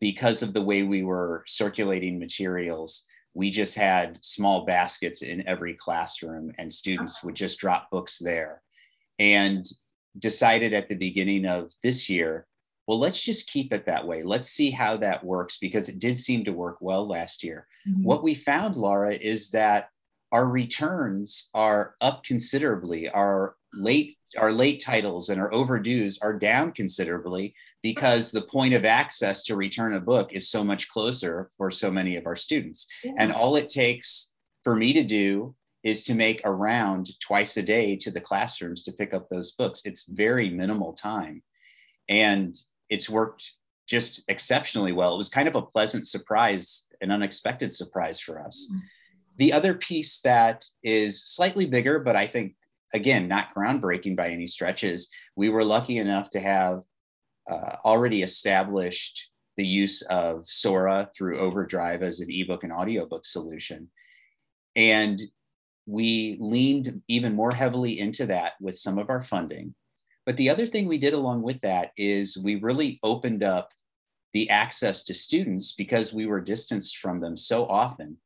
because 0.00 0.42
of 0.42 0.52
the 0.52 0.62
way 0.62 0.82
we 0.82 1.02
were 1.02 1.42
circulating 1.46 2.18
materials, 2.18 3.04
we 3.34 3.50
just 3.50 3.74
had 3.74 4.18
small 4.22 4.64
baskets 4.64 5.22
in 5.22 5.46
every 5.46 5.74
classroom 5.74 6.52
and 6.58 6.72
students 6.72 7.22
would 7.22 7.34
just 7.34 7.58
drop 7.58 7.90
books 7.90 8.18
there. 8.18 8.62
And 9.18 9.66
decided 10.18 10.74
at 10.74 10.88
the 10.88 10.96
beginning 10.96 11.46
of 11.46 11.70
this 11.82 12.08
year, 12.08 12.46
well, 12.86 12.98
let's 12.98 13.22
just 13.22 13.48
keep 13.48 13.72
it 13.72 13.86
that 13.86 14.06
way. 14.06 14.24
Let's 14.24 14.48
see 14.48 14.70
how 14.70 14.96
that 14.96 15.22
works 15.22 15.58
because 15.58 15.88
it 15.88 16.00
did 16.00 16.18
seem 16.18 16.44
to 16.44 16.52
work 16.52 16.78
well 16.80 17.06
last 17.06 17.44
year. 17.44 17.68
Mm-hmm. 17.88 18.02
What 18.02 18.24
we 18.24 18.34
found, 18.34 18.74
Laura, 18.74 19.14
is 19.14 19.50
that 19.50 19.90
our 20.32 20.46
returns 20.46 21.50
are 21.54 21.94
up 22.00 22.24
considerably. 22.24 23.08
Our 23.08 23.54
late 23.72 24.16
our 24.38 24.52
late 24.52 24.82
titles 24.82 25.28
and 25.28 25.40
our 25.40 25.52
overdues 25.52 26.18
are 26.22 26.32
down 26.32 26.72
considerably 26.72 27.54
because 27.82 28.30
the 28.30 28.42
point 28.42 28.74
of 28.74 28.84
access 28.84 29.42
to 29.44 29.56
return 29.56 29.94
a 29.94 30.00
book 30.00 30.32
is 30.32 30.50
so 30.50 30.64
much 30.64 30.88
closer 30.88 31.50
for 31.56 31.70
so 31.70 31.90
many 31.90 32.16
of 32.16 32.26
our 32.26 32.36
students. 32.36 32.86
Yeah. 33.02 33.12
And 33.18 33.32
all 33.32 33.56
it 33.56 33.70
takes 33.70 34.32
for 34.64 34.74
me 34.74 34.92
to 34.92 35.04
do 35.04 35.54
is 35.82 36.04
to 36.04 36.14
make 36.14 36.42
a 36.44 36.52
round 36.52 37.10
twice 37.20 37.56
a 37.56 37.62
day 37.62 37.96
to 37.96 38.10
the 38.10 38.20
classrooms 38.20 38.82
to 38.82 38.92
pick 38.92 39.14
up 39.14 39.28
those 39.28 39.52
books. 39.52 39.82
It's 39.84 40.04
very 40.04 40.50
minimal 40.50 40.92
time. 40.92 41.42
And 42.08 42.54
it's 42.90 43.08
worked 43.08 43.52
just 43.88 44.24
exceptionally 44.28 44.92
well. 44.92 45.14
It 45.14 45.18
was 45.18 45.28
kind 45.28 45.48
of 45.48 45.54
a 45.54 45.62
pleasant 45.62 46.06
surprise, 46.06 46.86
an 47.00 47.10
unexpected 47.10 47.72
surprise 47.72 48.20
for 48.20 48.40
us. 48.40 48.68
Mm-hmm. 48.70 48.78
The 49.38 49.52
other 49.54 49.74
piece 49.74 50.20
that 50.20 50.64
is 50.82 51.22
slightly 51.22 51.64
bigger, 51.64 51.98
but 51.98 52.14
I 52.14 52.26
think, 52.26 52.54
again, 52.94 53.28
not 53.28 53.54
groundbreaking 53.54 54.16
by 54.16 54.28
any 54.28 54.46
stretches, 54.46 55.10
we 55.36 55.48
were 55.48 55.64
lucky 55.64 55.98
enough 55.98 56.30
to 56.30 56.40
have 56.40 56.82
uh, 57.50 57.76
already 57.84 58.22
established 58.22 59.30
the 59.56 59.66
use 59.66 60.02
of 60.02 60.46
Sora 60.46 61.10
through 61.14 61.38
Overdrive 61.38 62.02
as 62.02 62.20
an 62.20 62.28
ebook 62.30 62.64
and 62.64 62.72
audiobook 62.72 63.24
solution. 63.24 63.88
And 64.76 65.20
we 65.86 66.36
leaned 66.40 67.02
even 67.08 67.34
more 67.34 67.52
heavily 67.52 67.98
into 67.98 68.26
that 68.26 68.52
with 68.60 68.78
some 68.78 68.98
of 68.98 69.10
our 69.10 69.22
funding. 69.22 69.74
But 70.26 70.36
the 70.36 70.48
other 70.48 70.66
thing 70.66 70.86
we 70.86 70.98
did 70.98 71.14
along 71.14 71.42
with 71.42 71.60
that 71.62 71.90
is 71.96 72.38
we 72.38 72.56
really 72.56 73.00
opened 73.02 73.42
up 73.42 73.70
the 74.32 74.48
access 74.48 75.02
to 75.04 75.14
students 75.14 75.72
because 75.72 76.12
we 76.12 76.26
were 76.26 76.40
distanced 76.40 76.98
from 76.98 77.20
them 77.20 77.36
so 77.36 77.66
often. 77.66 78.16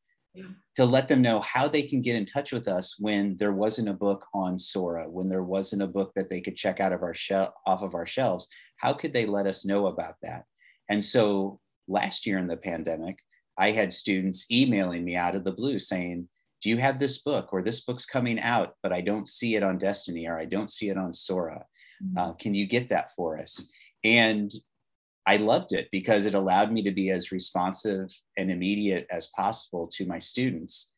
To 0.77 0.85
let 0.85 1.07
them 1.09 1.23
know 1.23 1.41
how 1.41 1.69
they 1.69 1.83
can 1.83 2.01
get 2.01 2.17
in 2.17 2.27
touch 2.27 2.53
with 2.53 2.67
us 2.67 2.97
when 2.99 3.37
there 3.37 3.53
wasn't 3.53 3.89
a 3.89 3.93
book 3.93 4.27
on 4.35 4.59
Sora, 4.59 5.09
when 5.09 5.29
there 5.29 5.45
wasn't 5.45 5.83
a 5.83 5.87
book 5.87 6.13
that 6.17 6.29
they 6.29 6.41
could 6.41 6.57
check 6.57 6.81
out 6.81 6.93
of 6.93 7.03
our 7.03 7.15
shel- 7.15 7.55
off 7.67 7.83
of 7.83 7.95
our 7.95 8.07
shelves. 8.07 8.49
How 8.79 8.93
could 8.93 9.13
they 9.13 9.27
let 9.27 9.47
us 9.47 9.65
know 9.65 9.87
about 9.87 10.17
that? 10.23 10.45
And 10.89 11.03
so 11.03 11.61
last 11.87 12.27
year 12.27 12.39
in 12.39 12.49
the 12.49 12.57
pandemic, 12.57 13.19
I 13.57 13.71
had 13.71 13.93
students 13.93 14.51
emailing 14.51 15.05
me 15.05 15.15
out 15.15 15.37
of 15.37 15.45
the 15.45 15.53
blue 15.53 15.79
saying, 15.79 16.29
do 16.65 16.71
you 16.71 16.79
have 16.79 16.99
this 16.99 17.19
book 17.19 17.53
or 17.53 17.63
this 17.63 17.83
book's 17.83 18.07
coming 18.07 18.41
out 18.41 18.75
but 18.83 18.91
i 18.93 19.01
don't 19.01 19.29
see 19.29 19.55
it 19.55 19.63
on 19.63 19.77
destiny 19.77 20.27
or 20.27 20.39
i 20.39 20.47
don't 20.47 20.71
see 20.71 20.89
it 20.89 20.97
on 20.97 21.13
sora 21.13 21.63
mm-hmm. 22.03 22.19
uh, 22.19 22.33
can 22.33 22.55
you 22.55 22.67
get 22.67 22.89
that 22.89 23.11
for 23.15 23.39
us 23.39 23.67
and 24.03 24.51
i 25.27 25.37
loved 25.37 25.73
it 25.73 25.89
because 25.93 26.27
it 26.27 26.35
allowed 26.35 26.73
me 26.73 26.83
to 26.83 26.91
be 26.91 27.11
as 27.11 27.33
responsive 27.33 28.09
and 28.37 28.51
immediate 28.51 29.07
as 29.11 29.29
possible 29.29 29.87
to 29.87 30.07
my 30.07 30.19
students 30.19 30.93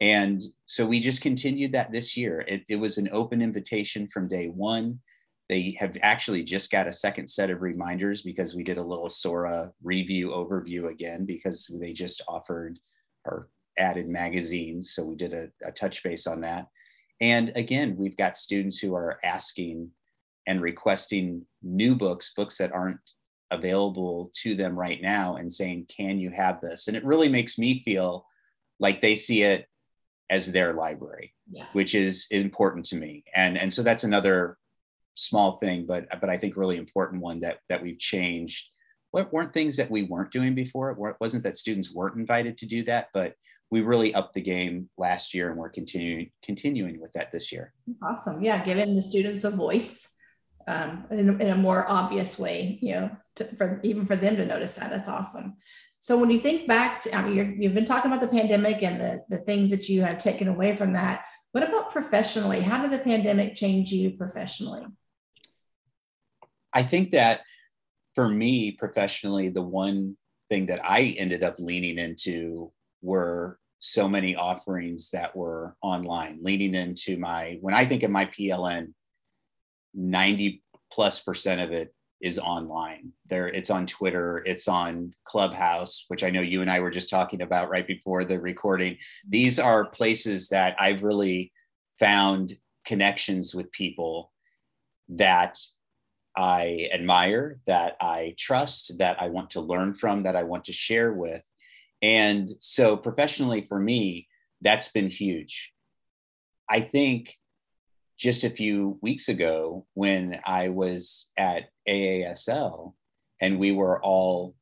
and 0.00 0.42
so 0.66 0.86
we 0.86 0.98
just 0.98 1.20
continued 1.20 1.72
that 1.72 1.92
this 1.92 2.16
year 2.16 2.44
it, 2.48 2.62
it 2.68 2.76
was 2.76 2.98
an 2.98 3.08
open 3.12 3.42
invitation 3.42 4.08
from 4.08 4.28
day 4.28 4.48
one 4.48 4.98
they 5.50 5.76
have 5.80 5.96
actually 6.02 6.44
just 6.44 6.70
got 6.70 6.86
a 6.86 6.92
second 6.92 7.28
set 7.28 7.50
of 7.50 7.60
reminders 7.60 8.22
because 8.22 8.54
we 8.54 8.62
did 8.62 8.78
a 8.78 8.82
little 8.82 9.08
sora 9.08 9.72
review 9.82 10.28
overview 10.28 10.88
again 10.92 11.26
because 11.26 11.68
they 11.80 11.92
just 11.92 12.22
offered 12.28 12.78
or 13.24 13.48
added 13.76 14.08
magazines. 14.08 14.92
So 14.92 15.04
we 15.04 15.16
did 15.16 15.34
a, 15.34 15.48
a 15.64 15.72
touch 15.72 16.04
base 16.04 16.28
on 16.28 16.40
that. 16.42 16.68
And 17.20 17.50
again, 17.56 17.96
we've 17.98 18.16
got 18.16 18.36
students 18.36 18.78
who 18.78 18.94
are 18.94 19.18
asking 19.24 19.90
and 20.46 20.62
requesting 20.62 21.44
new 21.62 21.96
books, 21.96 22.32
books 22.36 22.56
that 22.58 22.72
aren't 22.72 23.00
available 23.50 24.30
to 24.34 24.54
them 24.54 24.78
right 24.78 25.00
now, 25.00 25.36
and 25.36 25.52
saying, 25.52 25.86
Can 25.88 26.18
you 26.18 26.30
have 26.30 26.60
this? 26.60 26.88
And 26.88 26.96
it 26.96 27.04
really 27.04 27.28
makes 27.28 27.58
me 27.58 27.82
feel 27.84 28.26
like 28.78 29.02
they 29.02 29.16
see 29.16 29.42
it 29.42 29.66
as 30.30 30.50
their 30.50 30.72
library, 30.72 31.34
yeah. 31.50 31.64
which 31.72 31.94
is 31.94 32.26
important 32.30 32.86
to 32.86 32.96
me. 32.96 33.24
And, 33.34 33.58
and 33.58 33.72
so 33.72 33.82
that's 33.82 34.04
another 34.04 34.56
small 35.14 35.56
thing, 35.58 35.86
but, 35.86 36.06
but 36.20 36.30
I 36.30 36.38
think 36.38 36.56
really 36.56 36.76
important 36.76 37.20
one 37.20 37.40
that, 37.40 37.58
that 37.68 37.82
we've 37.82 37.98
changed. 37.98 38.68
What 39.10 39.32
weren't 39.32 39.52
things 39.52 39.76
that 39.76 39.90
we 39.90 40.04
weren't 40.04 40.30
doing 40.30 40.54
before? 40.54 40.90
It 40.92 41.16
wasn't 41.20 41.42
that 41.42 41.58
students 41.58 41.92
weren't 41.92 42.16
invited 42.16 42.56
to 42.58 42.66
do 42.66 42.84
that, 42.84 43.08
but 43.12 43.34
we 43.70 43.82
really 43.82 44.14
upped 44.14 44.34
the 44.34 44.40
game 44.40 44.88
last 44.98 45.34
year 45.34 45.50
and 45.50 45.58
we're 45.58 45.68
continuing 45.68 46.30
continuing 46.42 47.00
with 47.00 47.12
that 47.12 47.30
this 47.30 47.52
year. 47.52 47.72
That's 47.86 48.02
awesome. 48.02 48.42
Yeah, 48.42 48.64
giving 48.64 48.94
the 48.94 49.02
students 49.02 49.44
a 49.44 49.50
voice 49.50 50.08
um, 50.66 51.06
in, 51.10 51.40
in, 51.40 51.50
a 51.50 51.56
more 51.56 51.84
obvious 51.88 52.38
way, 52.38 52.78
you 52.82 52.94
know, 52.94 53.10
to, 53.40 53.56
for 53.56 53.80
even 53.82 54.06
for 54.06 54.16
them 54.16 54.36
to 54.36 54.46
notice 54.46 54.76
that. 54.76 54.90
That's 54.90 55.08
awesome. 55.08 55.56
So 55.98 56.18
when 56.18 56.30
you 56.30 56.38
think 56.38 56.66
back, 56.66 57.02
to, 57.02 57.14
I 57.14 57.22
mean, 57.26 57.60
you 57.60 57.68
have 57.68 57.74
been 57.74 57.84
talking 57.84 58.10
about 58.10 58.22
the 58.22 58.28
pandemic 58.28 58.82
and 58.82 58.98
the, 58.98 59.22
the 59.28 59.38
things 59.38 59.70
that 59.70 59.88
you 59.88 60.02
have 60.02 60.22
taken 60.22 60.48
away 60.48 60.74
from 60.74 60.94
that. 60.94 61.24
What 61.52 61.68
about 61.68 61.90
professionally? 61.90 62.60
How 62.60 62.80
did 62.80 62.90
the 62.90 63.04
pandemic 63.04 63.54
change 63.54 63.92
you 63.92 64.12
professionally? 64.12 64.86
I 66.72 66.82
think 66.82 67.10
that 67.10 67.42
for 68.14 68.28
me 68.28 68.70
professionally, 68.70 69.48
the 69.50 69.62
one 69.62 70.16
thing 70.48 70.66
that 70.66 70.80
I 70.82 71.14
ended 71.18 71.42
up 71.42 71.56
leaning 71.58 71.98
into 71.98 72.72
were 73.02 73.58
so 73.80 74.08
many 74.08 74.36
offerings 74.36 75.10
that 75.10 75.34
were 75.34 75.76
online, 75.82 76.38
leaning 76.42 76.74
into 76.74 77.18
my, 77.18 77.58
when 77.60 77.74
I 77.74 77.84
think 77.84 78.02
of 78.02 78.10
my 78.10 78.26
PLN, 78.26 78.92
90 79.94 80.62
plus 80.92 81.20
percent 81.20 81.60
of 81.60 81.72
it 81.72 81.92
is 82.20 82.38
online. 82.38 83.12
There, 83.26 83.48
it's 83.48 83.70
on 83.70 83.86
Twitter, 83.86 84.42
it's 84.46 84.68
on 84.68 85.14
Clubhouse, 85.24 86.04
which 86.08 86.22
I 86.22 86.30
know 86.30 86.40
you 86.40 86.60
and 86.62 86.70
I 86.70 86.80
were 86.80 86.90
just 86.90 87.10
talking 87.10 87.42
about 87.42 87.70
right 87.70 87.86
before 87.86 88.24
the 88.24 88.38
recording. 88.38 88.98
These 89.28 89.58
are 89.58 89.90
places 89.90 90.48
that 90.48 90.76
I've 90.78 91.02
really 91.02 91.52
found 91.98 92.56
connections 92.84 93.54
with 93.54 93.72
people 93.72 94.32
that 95.10 95.58
I 96.36 96.88
admire, 96.92 97.60
that 97.66 97.96
I 98.00 98.34
trust, 98.38 98.98
that 98.98 99.20
I 99.20 99.28
want 99.28 99.50
to 99.50 99.60
learn 99.60 99.94
from, 99.94 100.22
that 100.22 100.36
I 100.36 100.44
want 100.44 100.64
to 100.64 100.72
share 100.72 101.12
with. 101.12 101.42
And 102.02 102.50
so 102.60 102.96
professionally 102.96 103.62
for 103.62 103.78
me, 103.78 104.28
that's 104.60 104.88
been 104.88 105.08
huge. 105.08 105.72
I 106.68 106.80
think 106.80 107.36
just 108.20 108.44
a 108.44 108.50
few 108.50 108.98
weeks 109.00 109.30
ago 109.30 109.86
when 109.94 110.38
I 110.44 110.68
was 110.68 111.30
at 111.38 111.70
AASL 111.88 112.92
and 113.40 113.58
we 113.58 113.72
were 113.72 114.02
all, 114.04 114.54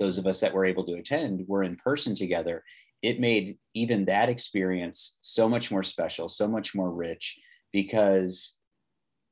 those 0.00 0.16
of 0.16 0.26
us 0.26 0.40
that 0.40 0.54
were 0.54 0.64
able 0.64 0.84
to 0.86 0.94
attend, 0.94 1.44
were 1.46 1.62
in 1.62 1.76
person 1.76 2.14
together, 2.14 2.64
it 3.02 3.20
made 3.20 3.58
even 3.74 4.06
that 4.06 4.30
experience 4.30 5.18
so 5.20 5.46
much 5.46 5.70
more 5.70 5.82
special, 5.82 6.26
so 6.30 6.48
much 6.48 6.74
more 6.74 6.90
rich 6.90 7.38
because 7.70 8.54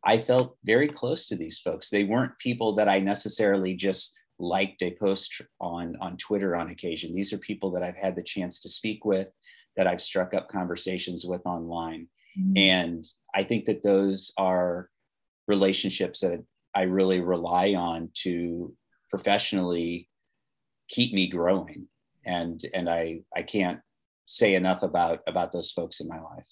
I 0.05 0.19
felt 0.19 0.59
very 0.65 0.87
close 0.87 1.27
to 1.29 1.37
these 1.37 1.59
folks. 1.59 1.89
They 1.89 2.05
weren't 2.05 2.39
people 2.39 2.75
that 2.75 2.89
I 2.89 3.01
necessarily 3.01 3.75
just 3.75 4.13
liked 4.39 4.83
a 4.83 4.95
post 5.01 5.41
on 5.59 5.97
on 6.03 6.19
Twitter 6.19 6.55
on 6.55 6.69
occasion. 6.69 7.15
These 7.15 7.33
are 7.33 7.39
people 7.39 7.71
that 7.71 7.83
I've 7.83 7.97
had 7.97 8.15
the 8.15 8.23
chance 8.23 8.61
to 8.61 8.69
speak 8.69 9.07
with, 9.07 9.33
that 9.79 9.87
I've 9.87 10.03
struck 10.03 10.35
up 10.35 10.49
conversations 10.51 11.25
with 11.25 11.41
online. 11.47 12.09
Mm-hmm. 12.39 12.57
And 12.57 13.05
I 13.35 13.43
think 13.43 13.67
that 13.67 13.83
those 13.83 14.33
are 14.37 14.91
relationships 15.49 16.21
that 16.21 16.45
I 16.75 16.83
really 16.83 17.21
rely 17.21 17.75
on 17.75 18.11
to 18.23 18.75
professionally 19.11 20.09
keep 20.89 21.13
me 21.13 21.29
growing. 21.29 21.89
And 22.25 22.61
and 22.75 22.91
I 22.91 23.21
I 23.35 23.43
can't 23.43 23.81
say 24.27 24.55
enough 24.55 24.83
about 24.83 25.21
about 25.27 25.53
those 25.53 25.71
folks 25.71 26.01
in 26.01 26.09
my 26.09 26.21
life. 26.21 26.47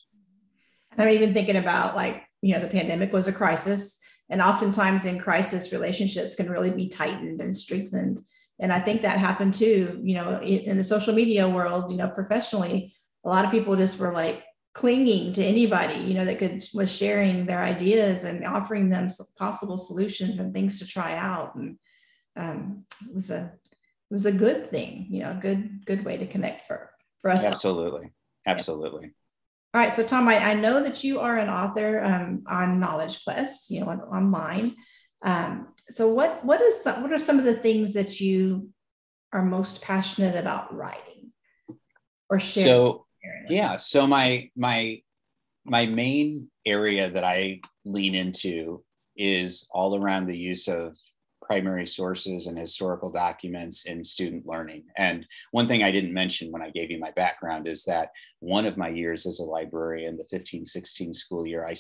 I'm 0.97 1.09
even 1.09 1.35
thinking 1.35 1.57
about 1.57 1.97
like, 1.97 2.23
you 2.41 2.55
know, 2.55 2.61
the 2.61 2.69
pandemic 2.69 3.13
was 3.13 3.27
a 3.27 3.33
crisis 3.33 3.99
and 4.31 4.41
oftentimes 4.41 5.05
in 5.05 5.19
crisis, 5.19 5.73
relationships 5.73 6.35
can 6.35 6.51
really 6.51 6.71
be 6.71 6.89
tightened 6.89 7.41
and 7.41 7.57
strengthened. 7.57 8.21
And 8.59 8.73
I 8.73 8.79
think 8.79 9.03
that 9.03 9.19
happened 9.19 9.55
too, 9.55 10.01
you 10.03 10.15
know, 10.15 10.41
in 10.41 10.79
the 10.79 10.85
social 10.85 11.15
media 11.15 11.49
world, 11.49 11.91
you 11.91 11.97
know, 11.97 12.09
professionally, 12.09 12.95
a 13.25 13.29
lot 13.29 13.45
of 13.45 13.51
people 13.51 13.77
just 13.77 13.99
were 13.99 14.13
like 14.13 14.45
clinging 14.75 15.33
to 15.33 15.45
anybody, 15.45 16.01
you 16.01 16.15
know, 16.15 16.25
that 16.25 16.39
could 16.39 16.63
was 16.75 16.95
sharing 16.95 17.47
their 17.47 17.63
ideas 17.63 18.25
and 18.25 18.45
offering 18.45 18.91
them 18.91 19.09
possible 19.39 19.79
solutions 19.79 20.39
and 20.39 20.53
things 20.53 20.79
to 20.81 20.87
try 20.87 21.17
out. 21.17 21.55
And 21.55 21.79
um, 22.37 22.85
it 23.09 23.15
was 23.15 23.31
a 23.31 23.53
it 24.11 24.15
was 24.15 24.27
a 24.27 24.33
good 24.33 24.71
thing, 24.71 25.07
you 25.11 25.23
know, 25.23 25.31
a 25.31 25.41
good 25.41 25.87
good 25.87 26.05
way 26.05 26.17
to 26.17 26.27
connect 26.27 26.67
for 26.67 26.91
for 27.21 27.31
us. 27.31 27.45
Absolutely, 27.45 28.13
absolutely. 28.47 29.15
All 29.73 29.81
right, 29.81 29.93
so 29.93 30.05
Tom, 30.07 30.29
I, 30.29 30.39
I 30.39 30.55
know 30.55 30.85
that 30.85 31.03
you 31.03 31.19
are 31.19 31.37
an 31.37 31.49
author 31.49 32.01
um, 32.05 32.45
on 32.47 32.79
Knowledge 32.79 33.25
Quest, 33.25 33.73
you 33.73 33.81
know, 33.81 33.89
on, 33.89 34.01
online. 34.03 34.77
Um, 35.25 35.73
so, 35.89 36.13
what 36.15 36.45
what 36.45 36.61
is 36.61 36.81
some, 36.83 37.03
what 37.03 37.13
are 37.13 37.19
some 37.19 37.39
of 37.39 37.45
the 37.45 37.55
things 37.55 37.95
that 37.95 38.21
you 38.21 38.71
are 39.33 39.45
most 39.45 39.83
passionate 39.83 40.37
about 40.37 40.73
writing 40.75 41.33
or 42.31 42.39
sharing? 42.39 42.69
So, 42.69 43.07
yeah, 43.49 43.77
so 43.77 44.07
my 44.07 44.51
my 44.57 45.01
my 45.65 45.87
main 45.87 46.49
area 46.67 47.11
that 47.11 47.25
I 47.25 47.61
lean 47.85 48.15
into 48.15 48.85
is 49.17 49.67
all 49.71 49.97
around 49.97 50.27
the 50.27 50.37
use 50.37 50.69
of 50.69 50.97
primary 51.41 51.87
sources 51.87 52.47
and 52.47 52.59
historical 52.59 53.11
documents 53.11 53.85
in 53.85 54.03
student 54.03 54.47
learning. 54.47 54.85
And 54.97 55.27
one 55.51 55.69
thing 55.69 55.83
I 55.83 55.91
didn't 55.91 56.13
mention 56.13 56.51
when 56.51 56.63
I 56.63 56.71
gave 56.71 56.91
you 56.91 56.99
my 56.99 57.11
background 57.13 57.69
is 57.69 57.85
that 57.85 58.11
one 58.41 58.67
of 58.67 58.77
my 58.77 58.89
years 58.89 59.27
as 59.27 59.41
a 59.41 59.45
librarian, 59.45 60.17
the 60.17 60.25
15 60.31 60.65
16 60.65 61.13
school 61.13 61.47
year, 61.47 61.67
I, 61.67 61.75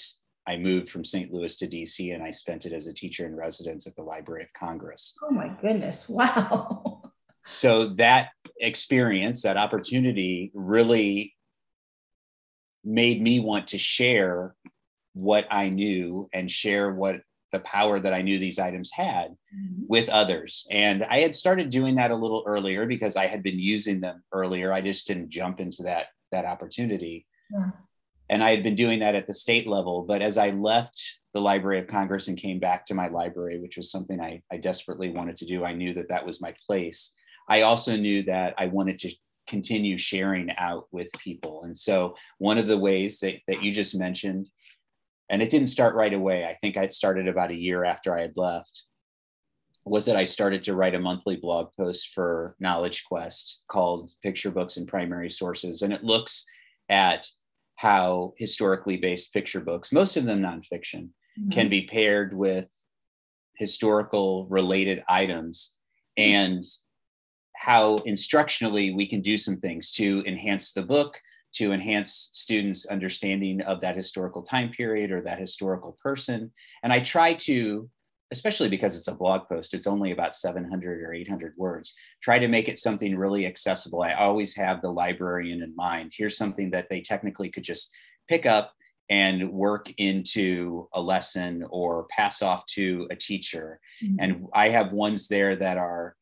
I 0.46 0.58
moved 0.58 0.90
from 0.90 1.04
St. 1.04 1.32
Louis 1.32 1.56
to 1.56 1.66
DC 1.66 2.14
and 2.14 2.22
I 2.22 2.30
spent 2.30 2.66
it 2.66 2.72
as 2.72 2.86
a 2.86 2.94
teacher 2.94 3.26
in 3.26 3.34
residence 3.34 3.86
at 3.86 3.96
the 3.96 4.02
Library 4.02 4.44
of 4.44 4.52
Congress. 4.52 5.14
Oh 5.22 5.30
my 5.30 5.48
goodness, 5.62 6.08
wow. 6.10 7.02
so 7.46 7.86
that 7.94 8.28
experience, 8.60 9.42
that 9.42 9.56
opportunity 9.56 10.50
really 10.54 11.33
made 12.84 13.22
me 13.22 13.40
want 13.40 13.68
to 13.68 13.78
share 13.78 14.54
what 15.14 15.46
I 15.50 15.68
knew 15.68 16.28
and 16.32 16.50
share 16.50 16.92
what 16.92 17.20
the 17.52 17.60
power 17.60 18.00
that 18.00 18.12
I 18.12 18.20
knew 18.20 18.38
these 18.38 18.58
items 18.58 18.90
had 18.90 19.28
mm-hmm. 19.30 19.84
with 19.88 20.08
others. 20.08 20.66
And 20.70 21.04
I 21.04 21.20
had 21.20 21.34
started 21.34 21.68
doing 21.70 21.94
that 21.94 22.10
a 22.10 22.16
little 22.16 22.42
earlier 22.46 22.84
because 22.84 23.16
I 23.16 23.26
had 23.26 23.42
been 23.42 23.60
using 23.60 24.00
them 24.00 24.24
earlier. 24.32 24.72
I 24.72 24.80
just 24.80 25.06
didn't 25.06 25.30
jump 25.30 25.60
into 25.60 25.84
that 25.84 26.06
that 26.32 26.44
opportunity. 26.44 27.26
Yeah. 27.50 27.70
And 28.28 28.42
I 28.42 28.50
had 28.50 28.62
been 28.62 28.74
doing 28.74 28.98
that 29.00 29.14
at 29.14 29.26
the 29.26 29.34
state 29.34 29.68
level. 29.68 30.02
But 30.02 30.20
as 30.20 30.36
I 30.36 30.50
left 30.50 31.00
the 31.32 31.40
Library 31.40 31.78
of 31.78 31.86
Congress 31.86 32.26
and 32.26 32.36
came 32.36 32.58
back 32.58 32.86
to 32.86 32.94
my 32.94 33.08
library, 33.08 33.60
which 33.60 33.76
was 33.76 33.90
something 33.90 34.20
I, 34.20 34.42
I 34.50 34.56
desperately 34.56 35.10
wanted 35.10 35.36
to 35.36 35.46
do, 35.46 35.64
I 35.64 35.74
knew 35.74 35.94
that 35.94 36.08
that 36.08 36.26
was 36.26 36.40
my 36.40 36.54
place. 36.66 37.14
I 37.48 37.62
also 37.62 37.96
knew 37.96 38.22
that 38.24 38.54
I 38.58 38.66
wanted 38.66 38.98
to 39.00 39.14
continue 39.46 39.98
sharing 39.98 40.50
out 40.58 40.86
with 40.92 41.08
people. 41.18 41.64
And 41.64 41.76
so 41.76 42.16
one 42.38 42.58
of 42.58 42.68
the 42.68 42.78
ways 42.78 43.20
that, 43.20 43.36
that 43.48 43.62
you 43.62 43.72
just 43.72 43.94
mentioned 43.94 44.48
and 45.30 45.42
it 45.42 45.50
didn't 45.50 45.68
start 45.68 45.94
right 45.94 46.12
away. 46.12 46.44
I 46.44 46.54
think 46.54 46.76
I'd 46.76 46.92
started 46.92 47.28
about 47.28 47.50
a 47.50 47.56
year 47.56 47.84
after 47.84 48.16
I 48.16 48.20
had 48.20 48.36
left. 48.36 48.84
Was 49.86 50.06
that 50.06 50.16
I 50.16 50.24
started 50.24 50.64
to 50.64 50.74
write 50.74 50.94
a 50.94 51.00
monthly 51.00 51.36
blog 51.36 51.68
post 51.78 52.14
for 52.14 52.56
Knowledge 52.58 53.04
Quest 53.04 53.64
called 53.68 54.12
Picture 54.22 54.50
Books 54.50 54.76
and 54.76 54.88
Primary 54.88 55.28
Sources. 55.28 55.82
And 55.82 55.92
it 55.92 56.04
looks 56.04 56.44
at 56.88 57.26
how 57.76 58.32
historically 58.38 58.96
based 58.96 59.32
picture 59.32 59.60
books, 59.60 59.92
most 59.92 60.16
of 60.16 60.24
them 60.24 60.40
nonfiction, 60.40 61.08
mm-hmm. 61.38 61.50
can 61.50 61.68
be 61.68 61.82
paired 61.82 62.32
with 62.34 62.68
historical 63.56 64.46
related 64.48 65.02
items 65.08 65.74
and 66.16 66.64
how 67.56 67.98
instructionally 68.00 68.94
we 68.94 69.06
can 69.06 69.20
do 69.20 69.38
some 69.38 69.56
things 69.56 69.90
to 69.92 70.22
enhance 70.26 70.72
the 70.72 70.82
book, 70.82 71.20
to 71.54 71.72
enhance 71.72 72.30
students' 72.32 72.86
understanding 72.86 73.60
of 73.62 73.80
that 73.80 73.96
historical 73.96 74.42
time 74.42 74.70
period 74.70 75.10
or 75.10 75.22
that 75.22 75.38
historical 75.38 75.96
person. 76.02 76.50
And 76.82 76.92
I 76.92 77.00
try 77.00 77.34
to, 77.34 77.88
especially 78.32 78.68
because 78.68 78.98
it's 78.98 79.08
a 79.08 79.14
blog 79.14 79.48
post, 79.48 79.72
it's 79.72 79.86
only 79.86 80.10
about 80.10 80.34
700 80.34 81.02
or 81.02 81.14
800 81.14 81.54
words, 81.56 81.94
try 82.20 82.38
to 82.40 82.48
make 82.48 82.68
it 82.68 82.78
something 82.78 83.16
really 83.16 83.46
accessible. 83.46 84.02
I 84.02 84.14
always 84.14 84.54
have 84.56 84.82
the 84.82 84.90
librarian 84.90 85.62
in 85.62 85.76
mind. 85.76 86.12
Here's 86.16 86.36
something 86.36 86.70
that 86.72 86.88
they 86.90 87.00
technically 87.00 87.50
could 87.50 87.64
just 87.64 87.94
pick 88.28 88.46
up 88.46 88.72
and 89.10 89.50
work 89.52 89.92
into 89.98 90.88
a 90.94 91.00
lesson 91.00 91.64
or 91.70 92.06
pass 92.10 92.42
off 92.42 92.66
to 92.66 93.06
a 93.10 93.16
teacher. 93.16 93.78
Mm-hmm. 94.02 94.16
And 94.18 94.46
I 94.54 94.70
have 94.70 94.92
ones 94.92 95.28
there 95.28 95.54
that 95.56 95.76
are, 95.76 96.16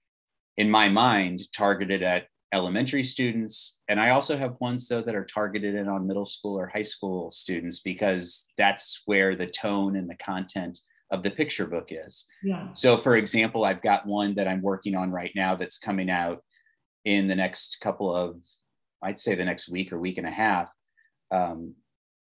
in 0.57 0.71
my 0.71 0.89
mind, 0.89 1.41
targeted 1.53 2.03
at 2.03 2.27
elementary 2.53 3.03
students. 3.03 3.81
And 3.89 3.99
I 3.99 4.11
also 4.11 4.37
have 4.37 4.61
ones 4.61 4.87
though 4.87 5.01
that 5.01 5.15
are 5.15 5.25
targeted 5.25 5.75
in 5.75 5.89
on 5.89 6.07
middle 6.07 6.27
school 6.27 6.59
or 6.59 6.67
high 6.67 6.83
school 6.83 7.31
students 7.31 7.81
because 7.81 8.47
that's 8.59 9.03
where 9.07 9.35
the 9.35 9.47
tone 9.47 9.97
and 9.97 10.09
the 10.09 10.17
content 10.17 10.79
of 11.11 11.23
the 11.23 11.31
picture 11.31 11.67
book 11.67 11.89
is. 11.91 12.27
Yeah. 12.43 12.69
So 12.75 12.97
for 12.97 13.17
example, 13.17 13.65
I've 13.65 13.83
got 13.83 14.07
one 14.07 14.35
that 14.35 14.49
I'm 14.49 14.63
working 14.63 14.95
on 14.95 15.11
right 15.11 15.33
now 15.35 15.55
that's 15.55 15.79
coming 15.79 16.11
out 16.11 16.43
in 17.05 17.27
the 17.27 17.35
next 17.35 17.81
couple 17.81 18.15
of, 18.15 18.37
I'd 19.03 19.19
say 19.19 19.35
the 19.35 19.45
next 19.45 19.69
week 19.69 19.93
or 19.93 19.99
week 19.99 20.19
and 20.19 20.27
a 20.27 20.31
half, 20.31 20.69
um, 21.31 21.75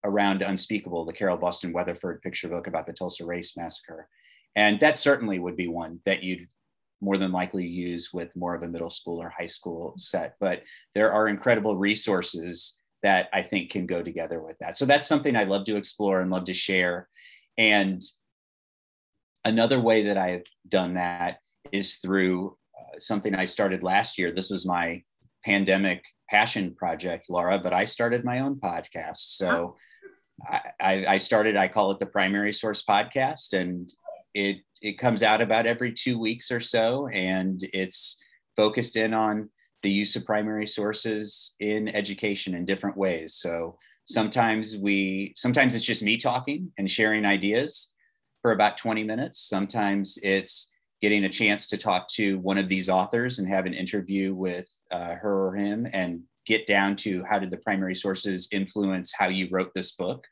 around 0.04 0.42
Unspeakable, 0.42 1.04
the 1.04 1.12
Carol 1.12 1.36
Boston 1.36 1.72
Weatherford 1.72 2.22
picture 2.22 2.48
book 2.48 2.66
about 2.66 2.86
the 2.86 2.92
Tulsa 2.92 3.24
Race 3.26 3.56
Massacre. 3.56 4.08
And 4.54 4.80
that 4.80 4.98
certainly 4.98 5.38
would 5.38 5.56
be 5.56 5.68
one 5.68 6.00
that 6.06 6.22
you'd 6.22 6.48
more 7.00 7.16
than 7.16 7.32
likely 7.32 7.66
use 7.66 8.10
with 8.12 8.34
more 8.34 8.54
of 8.54 8.62
a 8.62 8.68
middle 8.68 8.90
school 8.90 9.22
or 9.22 9.28
high 9.28 9.46
school 9.46 9.94
set. 9.98 10.36
But 10.40 10.62
there 10.94 11.12
are 11.12 11.28
incredible 11.28 11.76
resources 11.76 12.78
that 13.02 13.28
I 13.32 13.42
think 13.42 13.70
can 13.70 13.86
go 13.86 14.02
together 14.02 14.42
with 14.42 14.56
that. 14.58 14.76
So 14.76 14.84
that's 14.86 15.06
something 15.06 15.36
I 15.36 15.44
love 15.44 15.64
to 15.66 15.76
explore 15.76 16.20
and 16.20 16.30
love 16.30 16.46
to 16.46 16.54
share. 16.54 17.08
And 17.58 18.02
another 19.44 19.80
way 19.80 20.02
that 20.04 20.16
I've 20.16 20.46
done 20.68 20.94
that 20.94 21.38
is 21.72 21.96
through 21.96 22.56
uh, 22.78 22.98
something 22.98 23.34
I 23.34 23.46
started 23.46 23.82
last 23.82 24.18
year. 24.18 24.32
This 24.32 24.50
was 24.50 24.66
my 24.66 25.02
pandemic 25.44 26.02
passion 26.28 26.74
project, 26.74 27.30
Laura, 27.30 27.58
but 27.58 27.72
I 27.72 27.84
started 27.84 28.24
my 28.24 28.40
own 28.40 28.56
podcast. 28.56 29.18
So 29.18 29.76
I, 30.80 31.04
I 31.08 31.18
started, 31.18 31.56
I 31.56 31.68
call 31.68 31.92
it 31.92 32.00
the 32.00 32.06
Primary 32.06 32.52
Source 32.52 32.82
Podcast, 32.82 33.52
and 33.52 33.92
it 34.36 34.58
it 34.82 34.98
comes 34.98 35.22
out 35.22 35.40
about 35.40 35.66
every 35.66 35.92
two 35.92 36.18
weeks 36.18 36.50
or 36.50 36.60
so, 36.60 37.08
and 37.08 37.58
it's 37.72 38.22
focused 38.54 38.96
in 38.96 39.14
on 39.14 39.48
the 39.82 39.90
use 39.90 40.14
of 40.14 40.26
primary 40.26 40.66
sources 40.66 41.54
in 41.60 41.88
education 41.88 42.54
in 42.54 42.66
different 42.66 42.96
ways. 42.96 43.34
So 43.34 43.78
sometimes 44.04 44.76
we 44.76 45.32
sometimes 45.36 45.74
it's 45.74 45.84
just 45.84 46.02
me 46.02 46.18
talking 46.18 46.70
and 46.76 46.90
sharing 46.90 47.24
ideas 47.24 47.94
for 48.42 48.52
about 48.52 48.76
20 48.76 49.02
minutes. 49.04 49.48
Sometimes 49.48 50.18
it's 50.22 50.70
getting 51.00 51.24
a 51.24 51.30
chance 51.30 51.66
to 51.68 51.78
talk 51.78 52.06
to 52.08 52.38
one 52.40 52.58
of 52.58 52.68
these 52.68 52.90
authors 52.90 53.38
and 53.38 53.48
have 53.48 53.64
an 53.64 53.74
interview 53.74 54.34
with 54.34 54.68
uh, 54.90 55.14
her 55.14 55.48
or 55.48 55.56
him 55.56 55.86
and 55.94 56.20
get 56.46 56.66
down 56.66 56.94
to 56.94 57.24
how 57.24 57.38
did 57.38 57.50
the 57.50 57.58
primary 57.58 57.94
sources 57.94 58.48
influence 58.52 59.12
how 59.12 59.28
you 59.28 59.48
wrote 59.50 59.72
this 59.74 59.92
book 59.92 60.24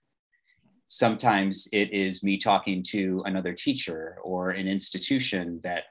sometimes 0.87 1.69
it 1.73 1.93
is 1.93 2.23
me 2.23 2.37
talking 2.37 2.83
to 2.83 3.23
another 3.25 3.53
teacher 3.53 4.19
or 4.23 4.51
an 4.51 4.69
institution 4.69 5.61
that 5.63 5.85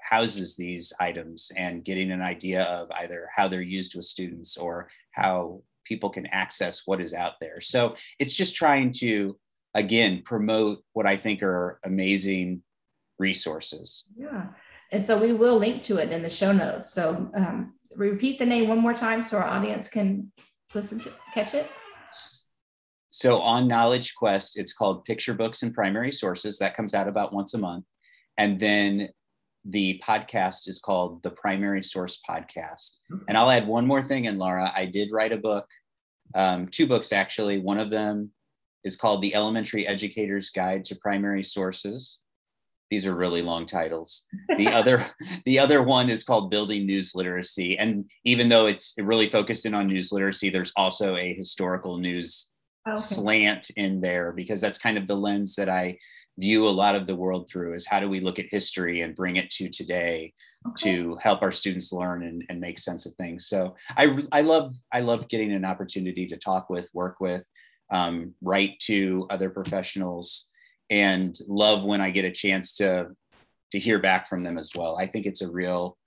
houses 0.00 0.56
these 0.56 0.92
items 0.98 1.52
and 1.56 1.84
getting 1.84 2.10
an 2.10 2.22
idea 2.22 2.64
of 2.64 2.90
either 2.92 3.28
how 3.34 3.48
they're 3.48 3.62
used 3.62 3.94
with 3.94 4.04
students 4.04 4.56
or 4.56 4.88
how 5.12 5.62
people 5.84 6.10
can 6.10 6.26
access 6.26 6.82
what 6.86 7.00
is 7.00 7.14
out 7.14 7.34
there. 7.40 7.60
So 7.60 7.94
it's 8.18 8.36
just 8.36 8.54
trying 8.54 8.92
to, 8.98 9.36
again, 9.74 10.22
promote 10.24 10.82
what 10.92 11.06
I 11.06 11.16
think 11.16 11.42
are 11.42 11.78
amazing 11.84 12.62
resources. 13.18 14.04
Yeah. 14.16 14.46
And 14.92 15.04
so 15.04 15.18
we 15.18 15.32
will 15.32 15.56
link 15.56 15.82
to 15.84 15.98
it 15.98 16.10
in 16.10 16.22
the 16.22 16.30
show 16.30 16.52
notes. 16.52 16.92
So 16.92 17.30
um, 17.34 17.74
repeat 17.94 18.38
the 18.38 18.46
name 18.46 18.68
one 18.68 18.78
more 18.78 18.94
time 18.94 19.22
so 19.22 19.36
our 19.36 19.44
audience 19.44 19.88
can 19.88 20.32
listen 20.74 20.98
to 21.00 21.12
catch 21.34 21.54
it. 21.54 21.70
So 23.10 23.40
on 23.40 23.66
Knowledge 23.66 24.14
Quest, 24.14 24.56
it's 24.58 24.72
called 24.72 25.04
Picture 25.04 25.34
Books 25.34 25.62
and 25.62 25.74
Primary 25.74 26.12
Sources. 26.12 26.58
That 26.58 26.76
comes 26.76 26.94
out 26.94 27.08
about 27.08 27.32
once 27.32 27.54
a 27.54 27.58
month. 27.58 27.84
And 28.38 28.58
then 28.58 29.08
the 29.64 30.00
podcast 30.06 30.68
is 30.68 30.78
called 30.78 31.22
the 31.22 31.32
Primary 31.32 31.82
Source 31.82 32.20
Podcast. 32.28 32.96
And 33.28 33.36
I'll 33.36 33.50
add 33.50 33.66
one 33.66 33.86
more 33.86 34.02
thing 34.02 34.24
in, 34.24 34.38
Laura. 34.38 34.72
I 34.74 34.86
did 34.86 35.10
write 35.12 35.32
a 35.32 35.36
book, 35.38 35.66
um, 36.34 36.68
two 36.68 36.86
books 36.86 37.12
actually. 37.12 37.58
One 37.58 37.78
of 37.78 37.90
them 37.90 38.30
is 38.84 38.96
called 38.96 39.20
The 39.20 39.34
Elementary 39.34 39.86
Educator's 39.86 40.50
Guide 40.50 40.84
to 40.86 40.94
Primary 40.94 41.42
Sources. 41.42 42.20
These 42.90 43.06
are 43.06 43.14
really 43.14 43.42
long 43.42 43.66
titles. 43.66 44.24
The 44.56 44.68
other, 44.72 45.04
the 45.44 45.58
other 45.58 45.82
one 45.82 46.08
is 46.08 46.24
called 46.24 46.50
Building 46.50 46.86
News 46.86 47.14
Literacy. 47.14 47.76
And 47.76 48.08
even 48.24 48.48
though 48.48 48.66
it's 48.66 48.94
really 48.98 49.28
focused 49.28 49.66
in 49.66 49.74
on 49.74 49.88
news 49.88 50.12
literacy, 50.12 50.48
there's 50.48 50.72
also 50.76 51.16
a 51.16 51.34
historical 51.34 51.98
news 51.98 52.49
okay. 52.86 52.96
slant 52.96 53.70
in 53.76 54.00
there 54.00 54.32
because 54.32 54.60
that's 54.60 54.78
kind 54.78 54.98
of 54.98 55.06
the 55.06 55.14
lens 55.14 55.54
that 55.56 55.68
I 55.68 55.98
view 56.40 56.66
a 56.66 56.70
lot 56.70 56.94
of 56.94 57.06
the 57.06 57.14
world 57.14 57.48
through 57.48 57.74
is 57.74 57.86
how 57.86 58.00
do 58.00 58.08
we 58.08 58.20
look 58.20 58.38
at 58.38 58.46
history 58.50 59.02
and 59.02 59.14
bring 59.14 59.36
it 59.36 59.50
to 59.50 59.68
today 59.68 60.32
okay. 60.66 60.90
to 60.90 61.16
help 61.16 61.42
our 61.42 61.52
students 61.52 61.92
learn 61.92 62.24
and, 62.24 62.44
and 62.48 62.60
make 62.60 62.78
sense 62.78 63.04
of 63.04 63.14
things 63.14 63.46
so 63.46 63.74
I, 63.96 64.18
I 64.32 64.40
love 64.40 64.74
i 64.92 65.00
love 65.00 65.28
getting 65.28 65.52
an 65.52 65.64
opportunity 65.64 66.26
to 66.26 66.36
talk 66.36 66.70
with 66.70 66.88
work 66.94 67.16
with 67.20 67.42
um, 67.92 68.34
write 68.40 68.78
to 68.80 69.26
other 69.30 69.50
professionals 69.50 70.48
and 70.88 71.36
love 71.46 71.82
when 71.82 72.00
i 72.00 72.10
get 72.10 72.24
a 72.24 72.30
chance 72.30 72.74
to 72.76 73.08
to 73.72 73.78
hear 73.78 73.98
back 73.98 74.28
from 74.28 74.42
them 74.42 74.56
as 74.56 74.70
well 74.74 74.96
i 74.98 75.06
think 75.06 75.26
it's 75.26 75.42
a 75.42 75.50
real 75.50 75.98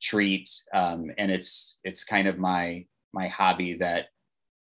treat 0.00 0.48
um, 0.74 1.10
and 1.18 1.30
it's 1.30 1.78
it's 1.84 2.04
kind 2.04 2.28
of 2.28 2.38
my 2.38 2.84
my 3.12 3.28
hobby 3.28 3.74
that 3.74 4.06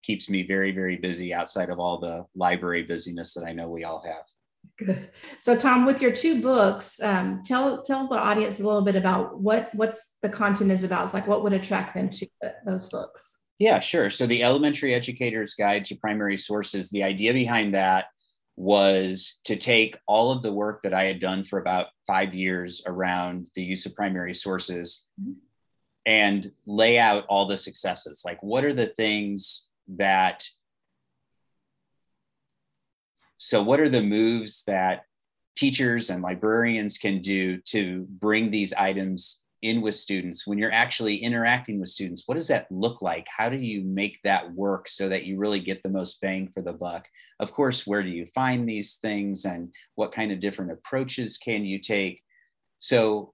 keeps 0.02 0.28
me 0.28 0.46
very 0.46 0.72
very 0.72 0.96
busy 0.96 1.32
outside 1.34 1.70
of 1.70 1.78
all 1.78 1.98
the 1.98 2.24
library 2.34 2.82
busyness 2.82 3.34
that 3.34 3.44
i 3.44 3.52
know 3.52 3.68
we 3.68 3.84
all 3.84 4.02
have 4.04 4.24
Good. 4.78 5.10
So, 5.40 5.56
Tom, 5.56 5.84
with 5.84 6.00
your 6.00 6.12
two 6.12 6.40
books, 6.40 7.00
um, 7.02 7.42
tell 7.44 7.82
tell 7.82 8.08
the 8.08 8.18
audience 8.18 8.60
a 8.60 8.64
little 8.64 8.82
bit 8.82 8.96
about 8.96 9.38
what 9.40 9.74
what's 9.74 10.14
the 10.22 10.28
content 10.28 10.70
is 10.70 10.84
about. 10.84 11.04
It's 11.04 11.14
like 11.14 11.26
what 11.26 11.42
would 11.42 11.52
attract 11.52 11.94
them 11.94 12.08
to 12.10 12.26
the, 12.40 12.54
those 12.66 12.88
books. 12.88 13.42
Yeah, 13.58 13.80
sure. 13.80 14.08
So, 14.08 14.26
the 14.26 14.42
Elementary 14.42 14.94
Educator's 14.94 15.54
Guide 15.54 15.84
to 15.86 15.96
Primary 15.96 16.38
Sources. 16.38 16.88
The 16.90 17.04
idea 17.04 17.34
behind 17.34 17.74
that 17.74 18.06
was 18.56 19.40
to 19.44 19.56
take 19.56 19.98
all 20.06 20.30
of 20.30 20.42
the 20.42 20.52
work 20.52 20.82
that 20.82 20.94
I 20.94 21.04
had 21.04 21.18
done 21.18 21.44
for 21.44 21.58
about 21.58 21.88
five 22.06 22.34
years 22.34 22.82
around 22.86 23.48
the 23.54 23.62
use 23.62 23.86
of 23.86 23.94
primary 23.94 24.34
sources 24.34 25.06
mm-hmm. 25.20 25.32
and 26.06 26.50
lay 26.66 26.98
out 26.98 27.24
all 27.28 27.46
the 27.46 27.56
successes. 27.56 28.22
Like, 28.24 28.42
what 28.42 28.64
are 28.64 28.74
the 28.74 28.86
things 28.86 29.68
that 29.96 30.46
so, 33.42 33.62
what 33.62 33.80
are 33.80 33.88
the 33.88 34.02
moves 34.02 34.62
that 34.64 35.04
teachers 35.56 36.10
and 36.10 36.22
librarians 36.22 36.98
can 36.98 37.20
do 37.20 37.58
to 37.62 38.06
bring 38.08 38.50
these 38.50 38.74
items 38.74 39.42
in 39.62 39.80
with 39.80 39.94
students 39.94 40.46
when 40.46 40.58
you're 40.58 40.72
actually 40.72 41.16
interacting 41.16 41.80
with 41.80 41.88
students? 41.88 42.24
What 42.26 42.34
does 42.34 42.48
that 42.48 42.70
look 42.70 43.00
like? 43.00 43.26
How 43.34 43.48
do 43.48 43.56
you 43.56 43.82
make 43.82 44.20
that 44.24 44.52
work 44.52 44.88
so 44.88 45.08
that 45.08 45.24
you 45.24 45.38
really 45.38 45.58
get 45.58 45.82
the 45.82 45.88
most 45.88 46.20
bang 46.20 46.50
for 46.52 46.60
the 46.60 46.74
buck? 46.74 47.08
Of 47.40 47.50
course, 47.52 47.86
where 47.86 48.02
do 48.02 48.10
you 48.10 48.26
find 48.26 48.68
these 48.68 48.96
things 48.96 49.46
and 49.46 49.72
what 49.94 50.12
kind 50.12 50.32
of 50.32 50.40
different 50.40 50.72
approaches 50.72 51.38
can 51.38 51.64
you 51.64 51.78
take? 51.78 52.22
So, 52.76 53.32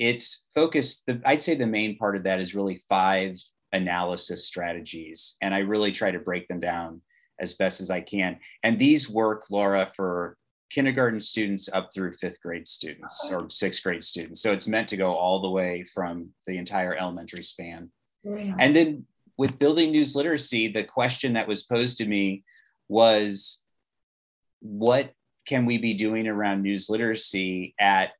it's 0.00 0.46
focused, 0.52 1.08
I'd 1.24 1.40
say 1.40 1.54
the 1.54 1.68
main 1.68 1.96
part 1.96 2.16
of 2.16 2.24
that 2.24 2.40
is 2.40 2.56
really 2.56 2.82
five 2.88 3.36
analysis 3.74 4.46
strategies. 4.46 5.36
And 5.42 5.54
I 5.54 5.58
really 5.58 5.92
try 5.92 6.10
to 6.10 6.18
break 6.18 6.48
them 6.48 6.60
down 6.60 7.02
as 7.40 7.54
best 7.54 7.80
as 7.80 7.90
I 7.90 8.00
can. 8.00 8.38
And 8.62 8.78
these 8.78 9.10
work, 9.10 9.50
Laura, 9.50 9.92
for 9.94 10.36
kindergarten 10.70 11.20
students 11.20 11.68
up 11.72 11.90
through 11.92 12.14
fifth 12.14 12.40
grade 12.40 12.66
students 12.66 13.30
or 13.30 13.50
sixth 13.50 13.82
grade 13.82 14.02
students. 14.02 14.40
So 14.40 14.52
it's 14.52 14.68
meant 14.68 14.88
to 14.88 14.96
go 14.96 15.14
all 15.14 15.42
the 15.42 15.50
way 15.50 15.84
from 15.92 16.30
the 16.46 16.56
entire 16.56 16.94
elementary 16.94 17.42
span. 17.42 17.90
Nice. 18.22 18.54
And 18.58 18.74
then 18.74 19.06
with 19.36 19.58
building 19.58 19.90
news 19.90 20.16
literacy, 20.16 20.68
the 20.68 20.84
question 20.84 21.34
that 21.34 21.48
was 21.48 21.64
posed 21.64 21.98
to 21.98 22.06
me 22.06 22.44
was 22.88 23.64
what 24.60 25.12
can 25.46 25.66
we 25.66 25.78
be 25.78 25.94
doing 25.94 26.26
around 26.26 26.62
news 26.62 26.88
literacy 26.88 27.74
at 27.78 28.12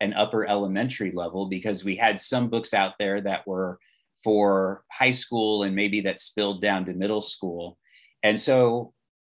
an 0.00 0.12
upper 0.14 0.46
elementary 0.46 1.12
level? 1.12 1.46
Because 1.46 1.84
we 1.84 1.96
had 1.96 2.20
some 2.20 2.48
books 2.48 2.74
out 2.74 2.94
there 2.98 3.20
that 3.22 3.46
were 3.46 3.78
for 4.22 4.84
high 4.90 5.10
school 5.10 5.64
and 5.64 5.74
maybe 5.74 6.00
that 6.02 6.20
spilled 6.20 6.62
down 6.62 6.84
to 6.84 6.94
middle 6.94 7.20
school. 7.20 7.78
And 8.22 8.38
so 8.38 8.92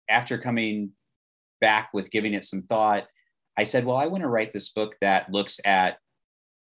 after 0.10 0.38
coming 0.38 0.92
back 1.62 1.90
with 1.94 2.12
giving 2.12 2.34
it 2.34 2.44
some 2.44 2.64
thought, 2.64 3.06
I 3.58 3.64
said, 3.64 3.86
well, 3.86 3.98
I 3.98 4.08
want 4.08 4.24
to 4.24 4.30
write 4.30 4.54
this 4.54 4.70
book 4.70 4.96
that 5.02 5.32
looks 5.32 5.60
at 5.66 5.98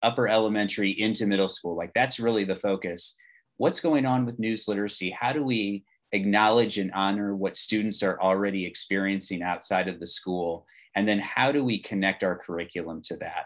upper 0.03 0.27
elementary 0.27 0.89
into 0.89 1.27
middle 1.27 1.47
school. 1.47 1.77
Like 1.77 1.93
that's 1.93 2.19
really 2.19 2.43
the 2.43 2.55
focus. 2.55 3.15
What's 3.57 3.79
going 3.79 4.05
on 4.05 4.25
with 4.25 4.39
news 4.39 4.67
literacy? 4.67 5.11
How 5.11 5.31
do 5.31 5.43
we 5.43 5.83
acknowledge 6.11 6.77
and 6.77 6.91
honor 6.93 7.35
what 7.35 7.55
students 7.55 8.01
are 8.03 8.19
already 8.19 8.65
experiencing 8.65 9.43
outside 9.43 9.87
of 9.87 9.99
the 9.99 10.07
school? 10.07 10.65
And 10.95 11.07
then 11.07 11.19
how 11.19 11.51
do 11.51 11.63
we 11.63 11.79
connect 11.79 12.23
our 12.23 12.35
curriculum 12.35 13.01
to 13.03 13.15
that? 13.17 13.45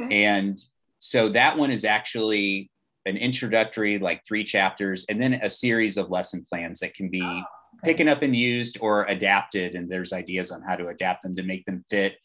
Okay. 0.00 0.24
And 0.24 0.58
so 1.00 1.28
that 1.30 1.56
one 1.58 1.70
is 1.70 1.84
actually 1.84 2.70
an 3.08 3.16
introductory, 3.16 3.98
like 3.98 4.22
three 4.24 4.44
chapters, 4.44 5.04
and 5.08 5.20
then 5.20 5.34
a 5.34 5.50
series 5.50 5.96
of 5.96 6.10
lesson 6.10 6.44
plans 6.48 6.80
that 6.80 6.94
can 6.94 7.08
be 7.08 7.22
oh 7.22 7.42
picking 7.84 8.08
up 8.08 8.22
and 8.22 8.34
used 8.34 8.78
or 8.80 9.04
adapted 9.08 9.74
and 9.74 9.88
there's 9.88 10.12
ideas 10.12 10.50
on 10.50 10.62
how 10.62 10.76
to 10.76 10.88
adapt 10.88 11.22
them 11.22 11.36
to 11.36 11.42
make 11.42 11.64
them 11.66 11.84
fit 11.90 12.16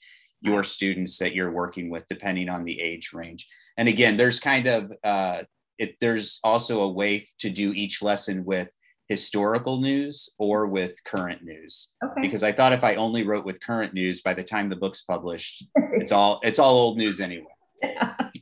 your 0.41 0.63
students 0.63 1.17
that 1.17 1.33
you're 1.33 1.51
working 1.51 1.89
with 1.89 2.03
depending 2.09 2.49
on 2.49 2.63
the 2.63 2.79
age 2.79 3.13
range. 3.13 3.47
And 3.77 3.87
again 3.87 4.17
there's 4.17 4.39
kind 4.39 4.67
of 4.67 4.91
uh, 5.03 5.43
it, 5.77 5.95
there's 5.99 6.39
also 6.43 6.81
a 6.81 6.91
way 6.91 7.27
to 7.39 7.49
do 7.49 7.73
each 7.73 8.01
lesson 8.01 8.45
with 8.45 8.69
historical 9.09 9.79
news 9.81 10.29
or 10.39 10.67
with 10.67 10.95
current 11.03 11.43
news. 11.43 11.89
Okay. 12.03 12.21
because 12.21 12.41
i 12.41 12.51
thought 12.51 12.71
if 12.71 12.83
i 12.85 12.95
only 12.95 13.23
wrote 13.23 13.45
with 13.45 13.61
current 13.61 13.93
news 13.93 14.21
by 14.21 14.33
the 14.33 14.41
time 14.41 14.69
the 14.69 14.77
book's 14.77 15.01
published 15.01 15.65
it's 15.75 16.11
all 16.11 16.39
it's 16.41 16.57
all 16.57 16.75
old 16.75 16.97
news 16.97 17.19
anyway. 17.19 17.45
yeah 17.81 18.15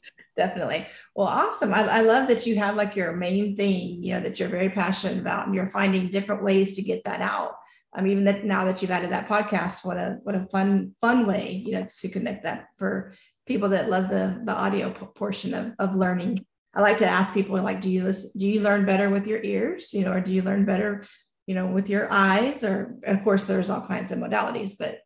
definitely. 0.41 0.88
Well, 1.15 1.27
awesome. 1.27 1.73
I, 1.73 1.82
I, 1.82 2.01
love 2.01 2.27
that 2.30 2.47
you 2.47 2.56
have 2.56 2.75
like 2.75 2.95
your 2.95 3.15
main 3.15 3.56
thing, 3.56 4.01
you 4.01 4.13
know, 4.13 4.21
that 4.21 4.39
you're 4.39 4.49
very 4.49 4.69
passionate 4.69 5.19
about 5.19 5.45
and 5.45 5.54
you're 5.54 5.67
finding 5.67 6.10
different 6.10 6.43
ways 6.43 6.75
to 6.75 6.82
get 6.82 7.04
that 7.04 7.21
out. 7.21 7.56
Um, 7.93 8.08
even 8.08 8.23
that 8.23 8.43
now 8.45 8.65
that 8.65 8.82
you've 8.82 8.91
added 8.91 9.12
that 9.12 9.27
podcast, 9.27 9.86
what 9.86 9.97
a 9.97 10.17
what 10.23 10.34
a 10.36 10.47
fun, 10.47 10.95
fun 10.99 11.27
way, 11.27 11.62
you 11.65 11.73
know, 11.73 11.86
to 11.99 12.10
connect 12.10 12.43
that 12.43 12.67
for 12.77 13.13
people 13.45 13.69
that 13.69 13.89
love 13.89 14.10
the 14.10 14.41
the 14.43 14.54
audio 14.54 14.89
portion 14.91 15.54
of, 15.54 15.73
of 15.77 15.95
learning. 15.95 16.45
I 16.73 16.82
like 16.82 16.99
to 16.99 17.06
ask 17.08 17.34
people 17.34 17.62
like, 17.62 17.82
do 17.82 17.89
you 17.89 18.04
listen, 18.04 18.32
do 18.39 18.47
you 18.47 18.62
learn 18.62 18.86
better 18.86 19.10
with 19.10 19.27
your 19.27 19.41
ears, 19.43 19.93
you 19.93 20.06
know, 20.06 20.13
or 20.13 20.21
do 20.21 20.34
you 20.34 20.41
learn 20.41 20.63
better, 20.65 21.06
you 21.45 21.54
know, 21.54 21.67
with 21.67 21.89
your 21.89 22.08
eyes? 22.10 22.63
Or 22.63 22.95
of 23.04 23.23
course, 23.23 23.45
there's 23.45 23.69
all 23.69 23.86
kinds 23.86 24.12
of 24.12 24.19
modalities, 24.19 24.77
but 24.80 24.99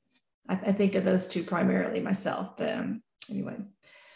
I, 0.47 0.53
I 0.53 0.71
think 0.71 0.93
of 0.93 1.03
those 1.03 1.27
two 1.27 1.43
primarily 1.43 2.01
myself. 2.01 2.55
But 2.55 2.71
um, 2.71 3.01
anyway, 3.31 3.57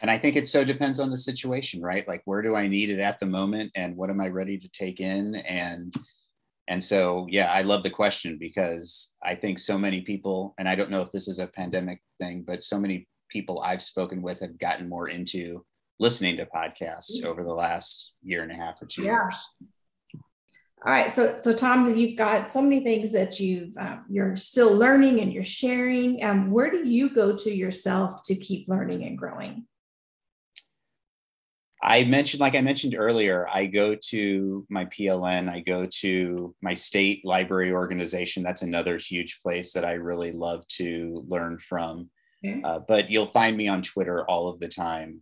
and 0.02 0.10
i 0.10 0.18
think 0.18 0.36
it 0.36 0.48
so 0.48 0.64
depends 0.64 1.00
on 1.00 1.10
the 1.10 1.18
situation 1.18 1.82
right? 1.82 2.08
Like 2.08 2.22
where 2.26 2.42
do 2.42 2.56
i 2.56 2.68
need 2.68 2.90
it 2.90 3.00
at 3.00 3.20
the 3.20 3.26
moment 3.26 3.72
and 3.76 3.96
what 3.96 4.10
am 4.10 4.22
i 4.22 4.28
ready 4.28 4.58
to 4.58 4.70
take 4.70 5.00
in? 5.00 5.36
And 5.36 5.94
and 6.70 6.82
so 6.82 7.26
yeah 7.30 7.52
i 7.52 7.62
love 7.62 7.84
the 7.84 7.90
question 7.90 8.38
because 8.40 9.14
i 9.24 9.36
think 9.36 9.60
so 9.60 9.78
many 9.78 10.02
people 10.02 10.54
and 10.58 10.70
i 10.70 10.76
don't 10.76 10.92
know 10.92 11.02
if 11.02 11.12
this 11.12 11.28
is 11.28 11.40
a 11.40 11.48
pandemic 11.48 12.00
thing 12.20 12.44
but 12.48 12.64
so 12.64 12.80
many 12.80 13.08
people 13.28 13.62
i've 13.62 13.82
spoken 13.82 14.22
with 14.22 14.40
have 14.40 14.58
gotten 14.60 14.88
more 14.88 15.10
into 15.10 15.66
listening 16.00 16.38
to 16.38 16.46
podcasts 16.46 17.24
over 17.26 17.44
the 17.44 17.54
last 17.54 18.14
year 18.22 18.44
and 18.44 18.52
a 18.52 18.56
half 18.56 18.82
or 18.82 18.86
two 18.86 19.04
yeah. 19.04 19.12
years. 19.12 19.46
All 20.86 20.94
right 20.94 21.12
so 21.12 21.38
so 21.42 21.54
tom 21.54 21.94
you've 21.94 22.18
got 22.18 22.50
so 22.50 22.62
many 22.62 22.82
things 22.86 23.12
that 23.12 23.38
you've 23.38 23.76
um, 23.78 24.06
you're 24.10 24.38
still 24.38 24.74
learning 24.74 25.20
and 25.20 25.34
you're 25.34 25.44
sharing. 25.44 26.24
Um, 26.24 26.52
where 26.52 26.72
do 26.72 26.88
you 26.88 27.10
go 27.10 27.36
to 27.36 27.54
yourself 27.54 28.22
to 28.28 28.36
keep 28.36 28.70
learning 28.70 29.04
and 29.04 29.18
growing 29.18 29.66
I 31.82 32.04
mentioned, 32.04 32.42
like 32.42 32.56
I 32.56 32.62
mentioned 32.62 32.96
earlier, 32.98 33.48
I 33.48 33.65
go 33.65 33.96
to 33.96 34.65
my 34.70 34.86
PLN, 34.86 35.50
I 35.50 35.62
go 35.62 35.88
to 36.02 36.54
my 36.62 36.74
state 36.74 37.24
library 37.24 37.72
organization. 37.72 38.44
That's 38.44 38.63
another 38.63 38.98
huge 38.98 39.39
place 39.42 39.72
that 39.74 39.86
I 39.86 39.94
really 39.94 40.34
love 40.34 40.68
to 40.80 41.24
learn 41.28 41.58
from. 41.58 42.10
Uh, 42.63 42.80
but 42.80 43.10
you'll 43.10 43.32
find 43.32 43.56
me 43.56 43.68
on 43.68 43.82
Twitter 43.82 44.26
all 44.26 44.50
of 44.50 44.60
the 44.60 44.68
time. 44.68 45.22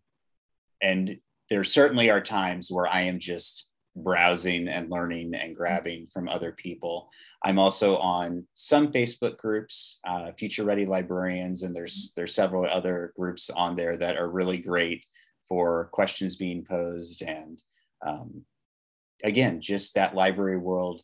And 0.81 1.17
there 1.49 1.63
certainly 1.63 2.09
are 2.09 2.21
times 2.21 2.71
where 2.71 2.87
I 2.87 3.01
am 3.01 3.19
just 3.19 3.69
browsing 3.95 4.67
and 4.67 4.91
learning 4.91 5.33
and 5.33 5.55
grabbing 5.55 6.07
from 6.13 6.27
other 6.27 6.51
people. 6.51 7.09
I'm 7.43 7.59
also 7.59 7.97
on 7.97 8.45
some 8.53 8.91
Facebook 8.91 9.37
groups, 9.37 9.99
uh, 10.07 10.31
Future 10.37 10.63
Ready 10.63 10.85
Librarians, 10.85 11.63
and 11.63 11.75
there's 11.75 12.13
there's 12.15 12.35
several 12.35 12.65
other 12.69 13.13
groups 13.15 13.49
on 13.49 13.75
there 13.75 13.97
that 13.97 14.17
are 14.17 14.29
really 14.29 14.57
great 14.57 15.05
for 15.47 15.89
questions 15.91 16.35
being 16.35 16.63
posed 16.63 17.21
and 17.21 17.61
um, 18.05 18.43
again 19.23 19.61
just 19.61 19.95
that 19.95 20.15
library 20.15 20.57
world 20.57 21.01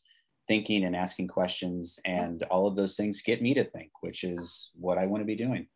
thinking 0.47 0.83
and 0.83 0.95
asking 0.95 1.27
questions 1.27 1.99
and 2.05 2.43
all 2.43 2.67
of 2.67 2.75
those 2.75 2.95
things 2.95 3.21
get 3.21 3.41
me 3.41 3.53
to 3.53 3.63
think 3.63 3.91
which 4.01 4.23
is 4.23 4.71
what 4.75 4.97
i 4.97 5.05
want 5.05 5.21
to 5.21 5.25
be 5.25 5.35
doing. 5.35 5.67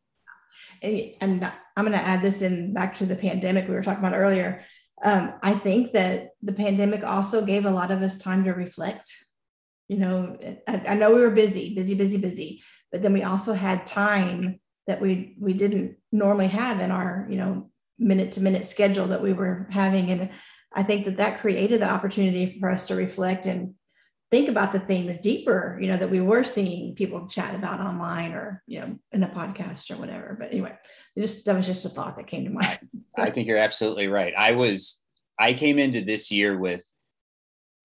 And 0.82 1.52
i'm 1.76 1.86
going 1.86 1.98
to 1.98 2.06
add 2.06 2.22
this 2.22 2.42
in 2.42 2.74
back 2.74 2.96
to 2.98 3.06
the 3.06 3.16
pandemic 3.16 3.68
we 3.68 3.74
were 3.74 3.84
talking 3.84 4.04
about 4.04 4.18
earlier. 4.18 4.64
Um, 5.04 5.34
i 5.44 5.54
think 5.54 5.94
that 5.94 6.32
the 6.42 6.54
pandemic 6.54 7.04
also 7.04 7.46
gave 7.46 7.66
a 7.66 7.72
lot 7.72 7.92
of 7.92 8.02
us 8.02 8.18
time 8.18 8.44
to 8.44 8.52
reflect. 8.52 9.16
You 9.88 9.98
know 9.98 10.38
I, 10.68 10.84
I 10.90 10.96
know 10.96 11.14
we 11.14 11.22
were 11.22 11.32
busy 11.32 11.74
busy 11.74 11.96
busy 11.96 12.18
busy 12.18 12.64
but 12.92 13.02
then 13.02 13.14
we 13.14 13.24
also 13.24 13.54
had 13.54 13.86
time 13.86 14.60
that 14.88 15.02
we 15.02 15.36
we 15.40 15.54
didn't 15.54 15.98
normally 16.12 16.48
have 16.48 16.80
in 16.80 16.92
our 16.92 17.28
you 17.30 17.38
know 17.38 17.70
minute 18.00 18.34
to 18.34 18.42
minute 18.42 18.66
schedule 18.66 19.08
that 19.08 19.22
we 19.22 19.34
were 19.34 19.68
having. 19.72 20.12
And 20.12 20.30
i 20.74 20.84
think 20.84 21.06
that 21.06 21.18
that 21.18 21.40
created 21.40 21.82
the 21.82 21.90
opportunity 21.90 22.60
for 22.60 22.70
us 22.70 22.88
to 22.88 22.96
reflect 22.96 23.46
and 23.46 23.74
think 24.30 24.50
about 24.50 24.74
the 24.74 24.80
things 24.80 25.20
deeper 25.20 25.80
you 25.82 25.88
know 25.88 25.98
that 25.98 26.10
we 26.10 26.20
were 26.20 26.44
seeing 26.44 26.94
people 26.96 27.28
chat 27.28 27.56
about 27.56 27.80
online 27.80 28.34
or 28.34 28.62
you 28.68 28.80
know 28.80 29.00
in 29.12 29.24
a 29.24 29.28
podcast 29.28 29.90
or 29.90 29.98
whatever. 29.98 30.36
But 30.40 30.52
anyway 30.52 30.76
just 31.18 31.46
that 31.46 31.56
was 31.56 31.66
just 31.66 31.86
a 31.86 31.90
thought 31.90 32.18
that 32.18 32.28
came 32.28 32.44
to 32.46 32.52
mind. 32.52 32.80
I 33.18 33.30
think 33.30 33.48
you're 33.48 33.58
absolutely 33.58 34.08
right. 34.08 34.34
I 34.38 34.52
was 34.54 35.02
i 35.40 35.54
came 35.54 35.80
into 35.80 36.02
this 36.02 36.32
year 36.32 36.58
with 36.58 36.84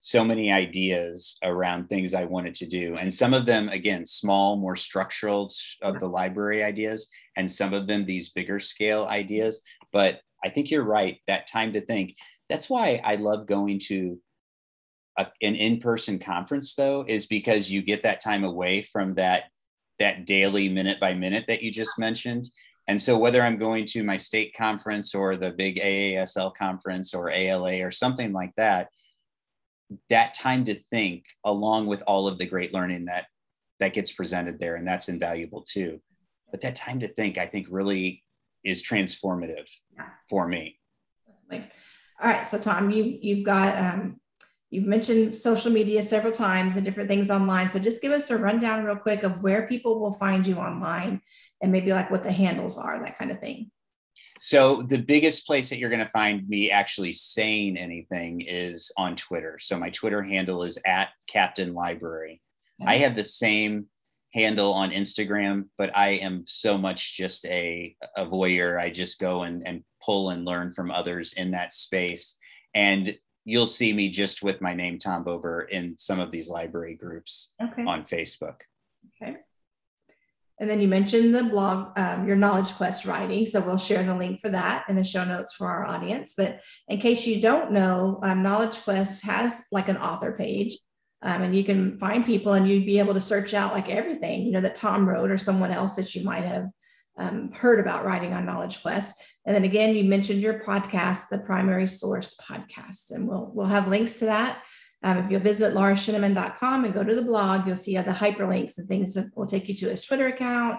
so 0.05 0.25
many 0.25 0.51
ideas 0.51 1.39
around 1.45 1.89
things 1.89 2.13
I 2.13 2.25
wanted 2.25 2.55
to 2.55 2.67
do. 2.67 2.97
And 2.97 3.15
some 3.15 3.33
of 3.33 3.47
them, 3.47 3.69
again, 3.69 4.05
small, 4.05 4.57
more 4.57 4.75
structural 4.75 5.49
of 5.81 6.01
the 6.01 6.09
library 6.09 6.65
ideas, 6.65 7.09
and 7.37 7.49
some 7.49 7.73
of 7.73 7.87
them 7.87 8.05
these 8.05 8.31
bigger 8.31 8.59
scale 8.59 9.05
ideas. 9.05 9.63
But 9.93 10.21
I 10.45 10.49
think 10.49 10.71
you're 10.71 10.85
right, 10.85 11.19
that 11.27 11.47
time 11.47 11.73
to 11.75 11.81
think. 11.81 12.17
That's 12.49 12.69
why 12.69 13.01
I 13.05 13.17
love 13.17 13.47
going 13.47 13.79
to 13.87 14.19
a, 15.19 15.27
an 15.43 15.55
in-person 15.55 16.19
conference 16.19 16.75
though, 16.75 17.05
is 17.07 17.27
because 17.27 17.71
you 17.71 17.83
get 17.83 18.03
that 18.03 18.21
time 18.21 18.45
away 18.45 18.83
from 18.83 19.15
that 19.15 19.45
that 19.99 20.25
daily 20.27 20.69
minute 20.69 20.99
by 20.99 21.15
minute 21.15 21.45
that 21.49 21.63
you 21.63 21.71
just 21.71 21.99
mentioned. 21.99 22.49
And 22.89 23.01
so 23.01 23.17
whether 23.17 23.43
I'm 23.43 23.59
going 23.59 23.85
to 23.87 24.03
my 24.03 24.17
state 24.17 24.55
conference 24.57 25.15
or 25.15 25.37
the 25.37 25.53
big 25.53 25.77
AASL 25.79 26.57
conference 26.57 27.15
or 27.15 27.31
ALA 27.31 27.85
or 27.85 27.93
something 27.93 28.33
like 28.33 28.53
that, 28.57 28.89
that 30.09 30.35
time 30.35 30.65
to 30.65 30.75
think 30.75 31.25
along 31.45 31.87
with 31.87 32.03
all 32.07 32.27
of 32.27 32.39
the 32.39 32.47
great 32.47 32.73
learning 32.75 33.07
that 33.07 33.27
that 33.81 33.95
gets 33.95 34.13
presented 34.13 34.59
there 34.59 34.77
and 34.77 34.87
that's 34.87 35.09
invaluable 35.09 35.63
too 35.63 36.01
but 36.51 36.61
that 36.61 36.75
time 36.75 37.01
to 37.01 37.09
think 37.09 37.39
i 37.39 37.47
think 37.47 37.67
really 37.71 38.23
is 38.65 38.83
transformative 38.83 39.69
yeah. 39.97 40.09
for 40.29 40.49
me 40.49 40.79
Definitely. 41.27 41.71
all 42.21 42.31
right 42.31 42.47
so 42.47 42.59
tom 42.59 42.91
you 42.91 43.19
you've 43.21 43.45
got 43.45 43.79
um, 43.79 44.21
you've 44.71 44.87
mentioned 44.87 45.37
social 45.37 45.71
media 45.71 46.03
several 46.03 46.33
times 46.33 46.77
and 46.77 46.85
different 46.85 47.09
things 47.09 47.31
online 47.31 47.71
so 47.71 47.79
just 47.79 48.03
give 48.03 48.13
us 48.13 48.31
a 48.31 48.37
rundown 48.37 48.85
real 48.85 48.97
quick 48.97 49.23
of 49.23 49.43
where 49.43 49.67
people 49.67 50.01
will 50.01 50.13
find 50.13 50.47
you 50.47 50.57
online 50.57 51.21
and 51.61 51.73
maybe 51.73 51.93
like 51.93 52.11
what 52.11 52.23
the 52.23 52.33
handles 52.33 52.79
are 52.79 52.99
that 53.01 53.19
kind 53.19 53.31
of 53.31 53.41
thing 53.41 53.71
so 54.45 54.83
the 54.83 54.99
biggest 54.99 55.47
place 55.47 55.71
that 55.71 55.79
you're 55.79 55.89
going 55.89 56.05
to 56.05 56.11
find 56.11 56.49
me 56.49 56.69
actually 56.69 57.13
saying 57.13 57.77
anything 57.77 58.41
is 58.41 58.91
on 58.97 59.15
Twitter. 59.15 59.57
So 59.61 59.79
my 59.79 59.91
Twitter 59.91 60.21
handle 60.21 60.65
is 60.65 60.81
at 60.85 61.11
Captain 61.29 61.75
Library. 61.75 62.43
I 62.85 62.97
have 62.97 63.15
the 63.15 63.23
same 63.23 63.87
handle 64.33 64.73
on 64.73 64.91
Instagram, 64.91 65.65
but 65.77 65.91
I 65.97 66.11
am 66.11 66.45
so 66.47 66.79
much 66.79 67.17
just 67.17 67.45
a, 67.47 67.95
a 68.17 68.27
voyeur. 68.27 68.81
I 68.81 68.91
just 68.91 69.21
go 69.21 69.43
and, 69.43 69.67
and 69.67 69.85
pull 70.03 70.31
and 70.31 70.45
learn 70.45 70.73
from 70.73 70.91
others 70.91 71.35
in 71.35 71.51
that 71.51 71.73
space. 71.73 72.37
And 72.75 73.15
you'll 73.45 73.67
see 73.67 73.93
me 73.93 74.09
just 74.09 74.43
with 74.43 74.61
my 74.61 74.73
name, 74.73 74.99
Tom 74.99 75.25
Bober, 75.25 75.69
in 75.69 75.97
some 75.99 76.21
of 76.21 76.31
these 76.31 76.49
library 76.49 76.95
groups 76.95 77.55
okay. 77.63 77.85
on 77.85 78.05
Facebook. 78.05 78.61
Okay. 79.21 79.37
And 80.59 80.71
then 80.71 80.81
you 80.81 80.87
mentioned 80.87 81.35
the 81.35 81.45
blog, 81.45 81.99
um, 81.99 82.27
your 82.27 82.37
Knowledge 82.37 82.75
Quest 82.75 83.05
writing. 83.05 83.45
So 83.47 83.61
we'll 83.61 83.79
share 83.79 84.05
the 84.05 84.15
link 84.15 84.41
for 84.41 84.49
that 84.51 84.85
in 84.89 84.95
the 84.95 85.03
show 85.03 85.25
notes 85.25 85.55
for 85.55 85.67
our 85.67 85.85
audience. 85.85 86.35
But 86.37 86.61
in 86.89 87.01
case 87.01 87.27
you 87.27 87.43
don't 87.43 87.73
know, 87.73 88.21
um, 88.23 88.43
Knowledge 88.43 88.81
Quest 88.83 89.27
has 89.27 89.67
like 89.73 89.89
an 89.89 89.97
author 89.97 90.33
page. 90.33 90.79
Um, 91.23 91.43
and 91.43 91.55
you 91.55 91.65
can 91.65 91.99
find 91.99 92.27
people 92.27 92.55
and 92.55 92.69
you'd 92.69 92.87
be 92.87 92.99
able 92.99 93.15
to 93.15 93.21
search 93.21 93.55
out 93.55 93.73
like 93.73 93.89
everything, 93.89 94.43
you 94.43 94.53
know, 94.53 94.61
that 94.61 94.75
Tom 94.75 95.09
wrote 95.09 95.31
or 95.31 95.39
someone 95.39 95.71
else 95.71 95.97
that 95.97 96.15
you 96.15 96.25
might 96.25 96.45
have 96.45 96.67
um, 97.17 97.53
heard 97.53 97.79
about 97.79 98.05
writing 98.05 98.33
on 98.33 98.45
Knowledge 98.45 98.83
Quest. 98.83 99.23
And 99.47 99.55
then 99.55 99.65
again, 99.65 99.95
you 99.95 100.05
mentioned 100.05 100.41
your 100.41 100.61
podcast, 100.61 101.29
the 101.29 101.39
Primary 101.39 101.87
Source 101.87 102.37
Podcast, 102.41 103.11
and 103.11 103.29
we'll 103.29 103.51
we'll 103.55 103.67
have 103.67 103.89
links 103.89 104.15
to 104.17 104.25
that 104.27 104.63
um, 105.05 105.19
if 105.19 105.31
you'll 105.31 105.41
visit 105.41 105.75
laurasheneman.com 105.75 106.85
and 106.85 106.95
go 106.95 107.03
to 107.03 107.15
the 107.15 107.23
blog, 107.23 107.67
you'll 107.67 107.77
see 107.77 107.97
the 107.97 108.13
hyperlinks 108.13 108.79
and 108.79 108.87
things 108.87 109.15
that 109.15 109.31
will 109.37 109.47
take 109.47 109.69
you 109.69 109.75
to 109.77 109.89
his 109.89 110.03
Twitter 110.03 110.27
account, 110.27 110.79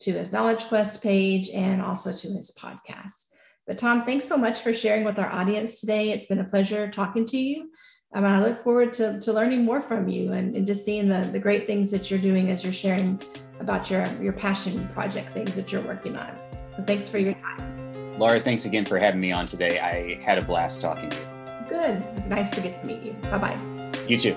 to 0.00 0.12
his 0.12 0.32
Knowledge 0.32 0.64
Quest 0.64 1.02
page, 1.02 1.48
and 1.50 1.80
also 1.80 2.12
to 2.12 2.28
his 2.28 2.50
podcast. 2.58 3.30
But 3.66 3.78
Tom, 3.78 4.04
thanks 4.04 4.26
so 4.26 4.36
much 4.36 4.60
for 4.60 4.72
sharing 4.72 5.04
with 5.04 5.18
our 5.18 5.30
audience 5.30 5.80
today. 5.80 6.10
It's 6.10 6.26
been 6.26 6.40
a 6.40 6.44
pleasure 6.44 6.90
talking 6.90 7.24
to 7.26 7.38
you. 7.38 7.70
Um, 8.14 8.24
and 8.24 8.34
I 8.34 8.42
look 8.42 8.62
forward 8.62 8.92
to, 8.94 9.18
to 9.20 9.32
learning 9.32 9.64
more 9.64 9.80
from 9.80 10.08
you 10.08 10.32
and, 10.32 10.54
and 10.54 10.66
just 10.66 10.84
seeing 10.84 11.08
the, 11.08 11.20
the 11.32 11.38
great 11.38 11.66
things 11.66 11.90
that 11.92 12.10
you're 12.10 12.20
doing 12.20 12.50
as 12.50 12.62
you're 12.62 12.72
sharing 12.72 13.20
about 13.58 13.90
your, 13.90 14.06
your 14.20 14.34
passion 14.34 14.86
project 14.88 15.30
things 15.30 15.56
that 15.56 15.72
you're 15.72 15.82
working 15.82 16.16
on. 16.16 16.36
So 16.76 16.82
thanks 16.82 17.08
for 17.08 17.18
your 17.18 17.34
time. 17.34 18.18
Laura, 18.18 18.38
thanks 18.38 18.66
again 18.66 18.84
for 18.84 18.98
having 18.98 19.20
me 19.20 19.32
on 19.32 19.46
today. 19.46 19.78
I 19.80 20.22
had 20.22 20.38
a 20.38 20.42
blast 20.42 20.80
talking 20.80 21.08
to 21.08 21.16
you. 21.16 21.68
Good. 21.68 22.02
It's 22.02 22.26
nice 22.26 22.50
to 22.50 22.60
get 22.60 22.78
to 22.78 22.86
meet 22.86 23.02
you. 23.02 23.12
Bye 23.30 23.38
bye. 23.38 23.92
You 24.08 24.18
too. 24.18 24.36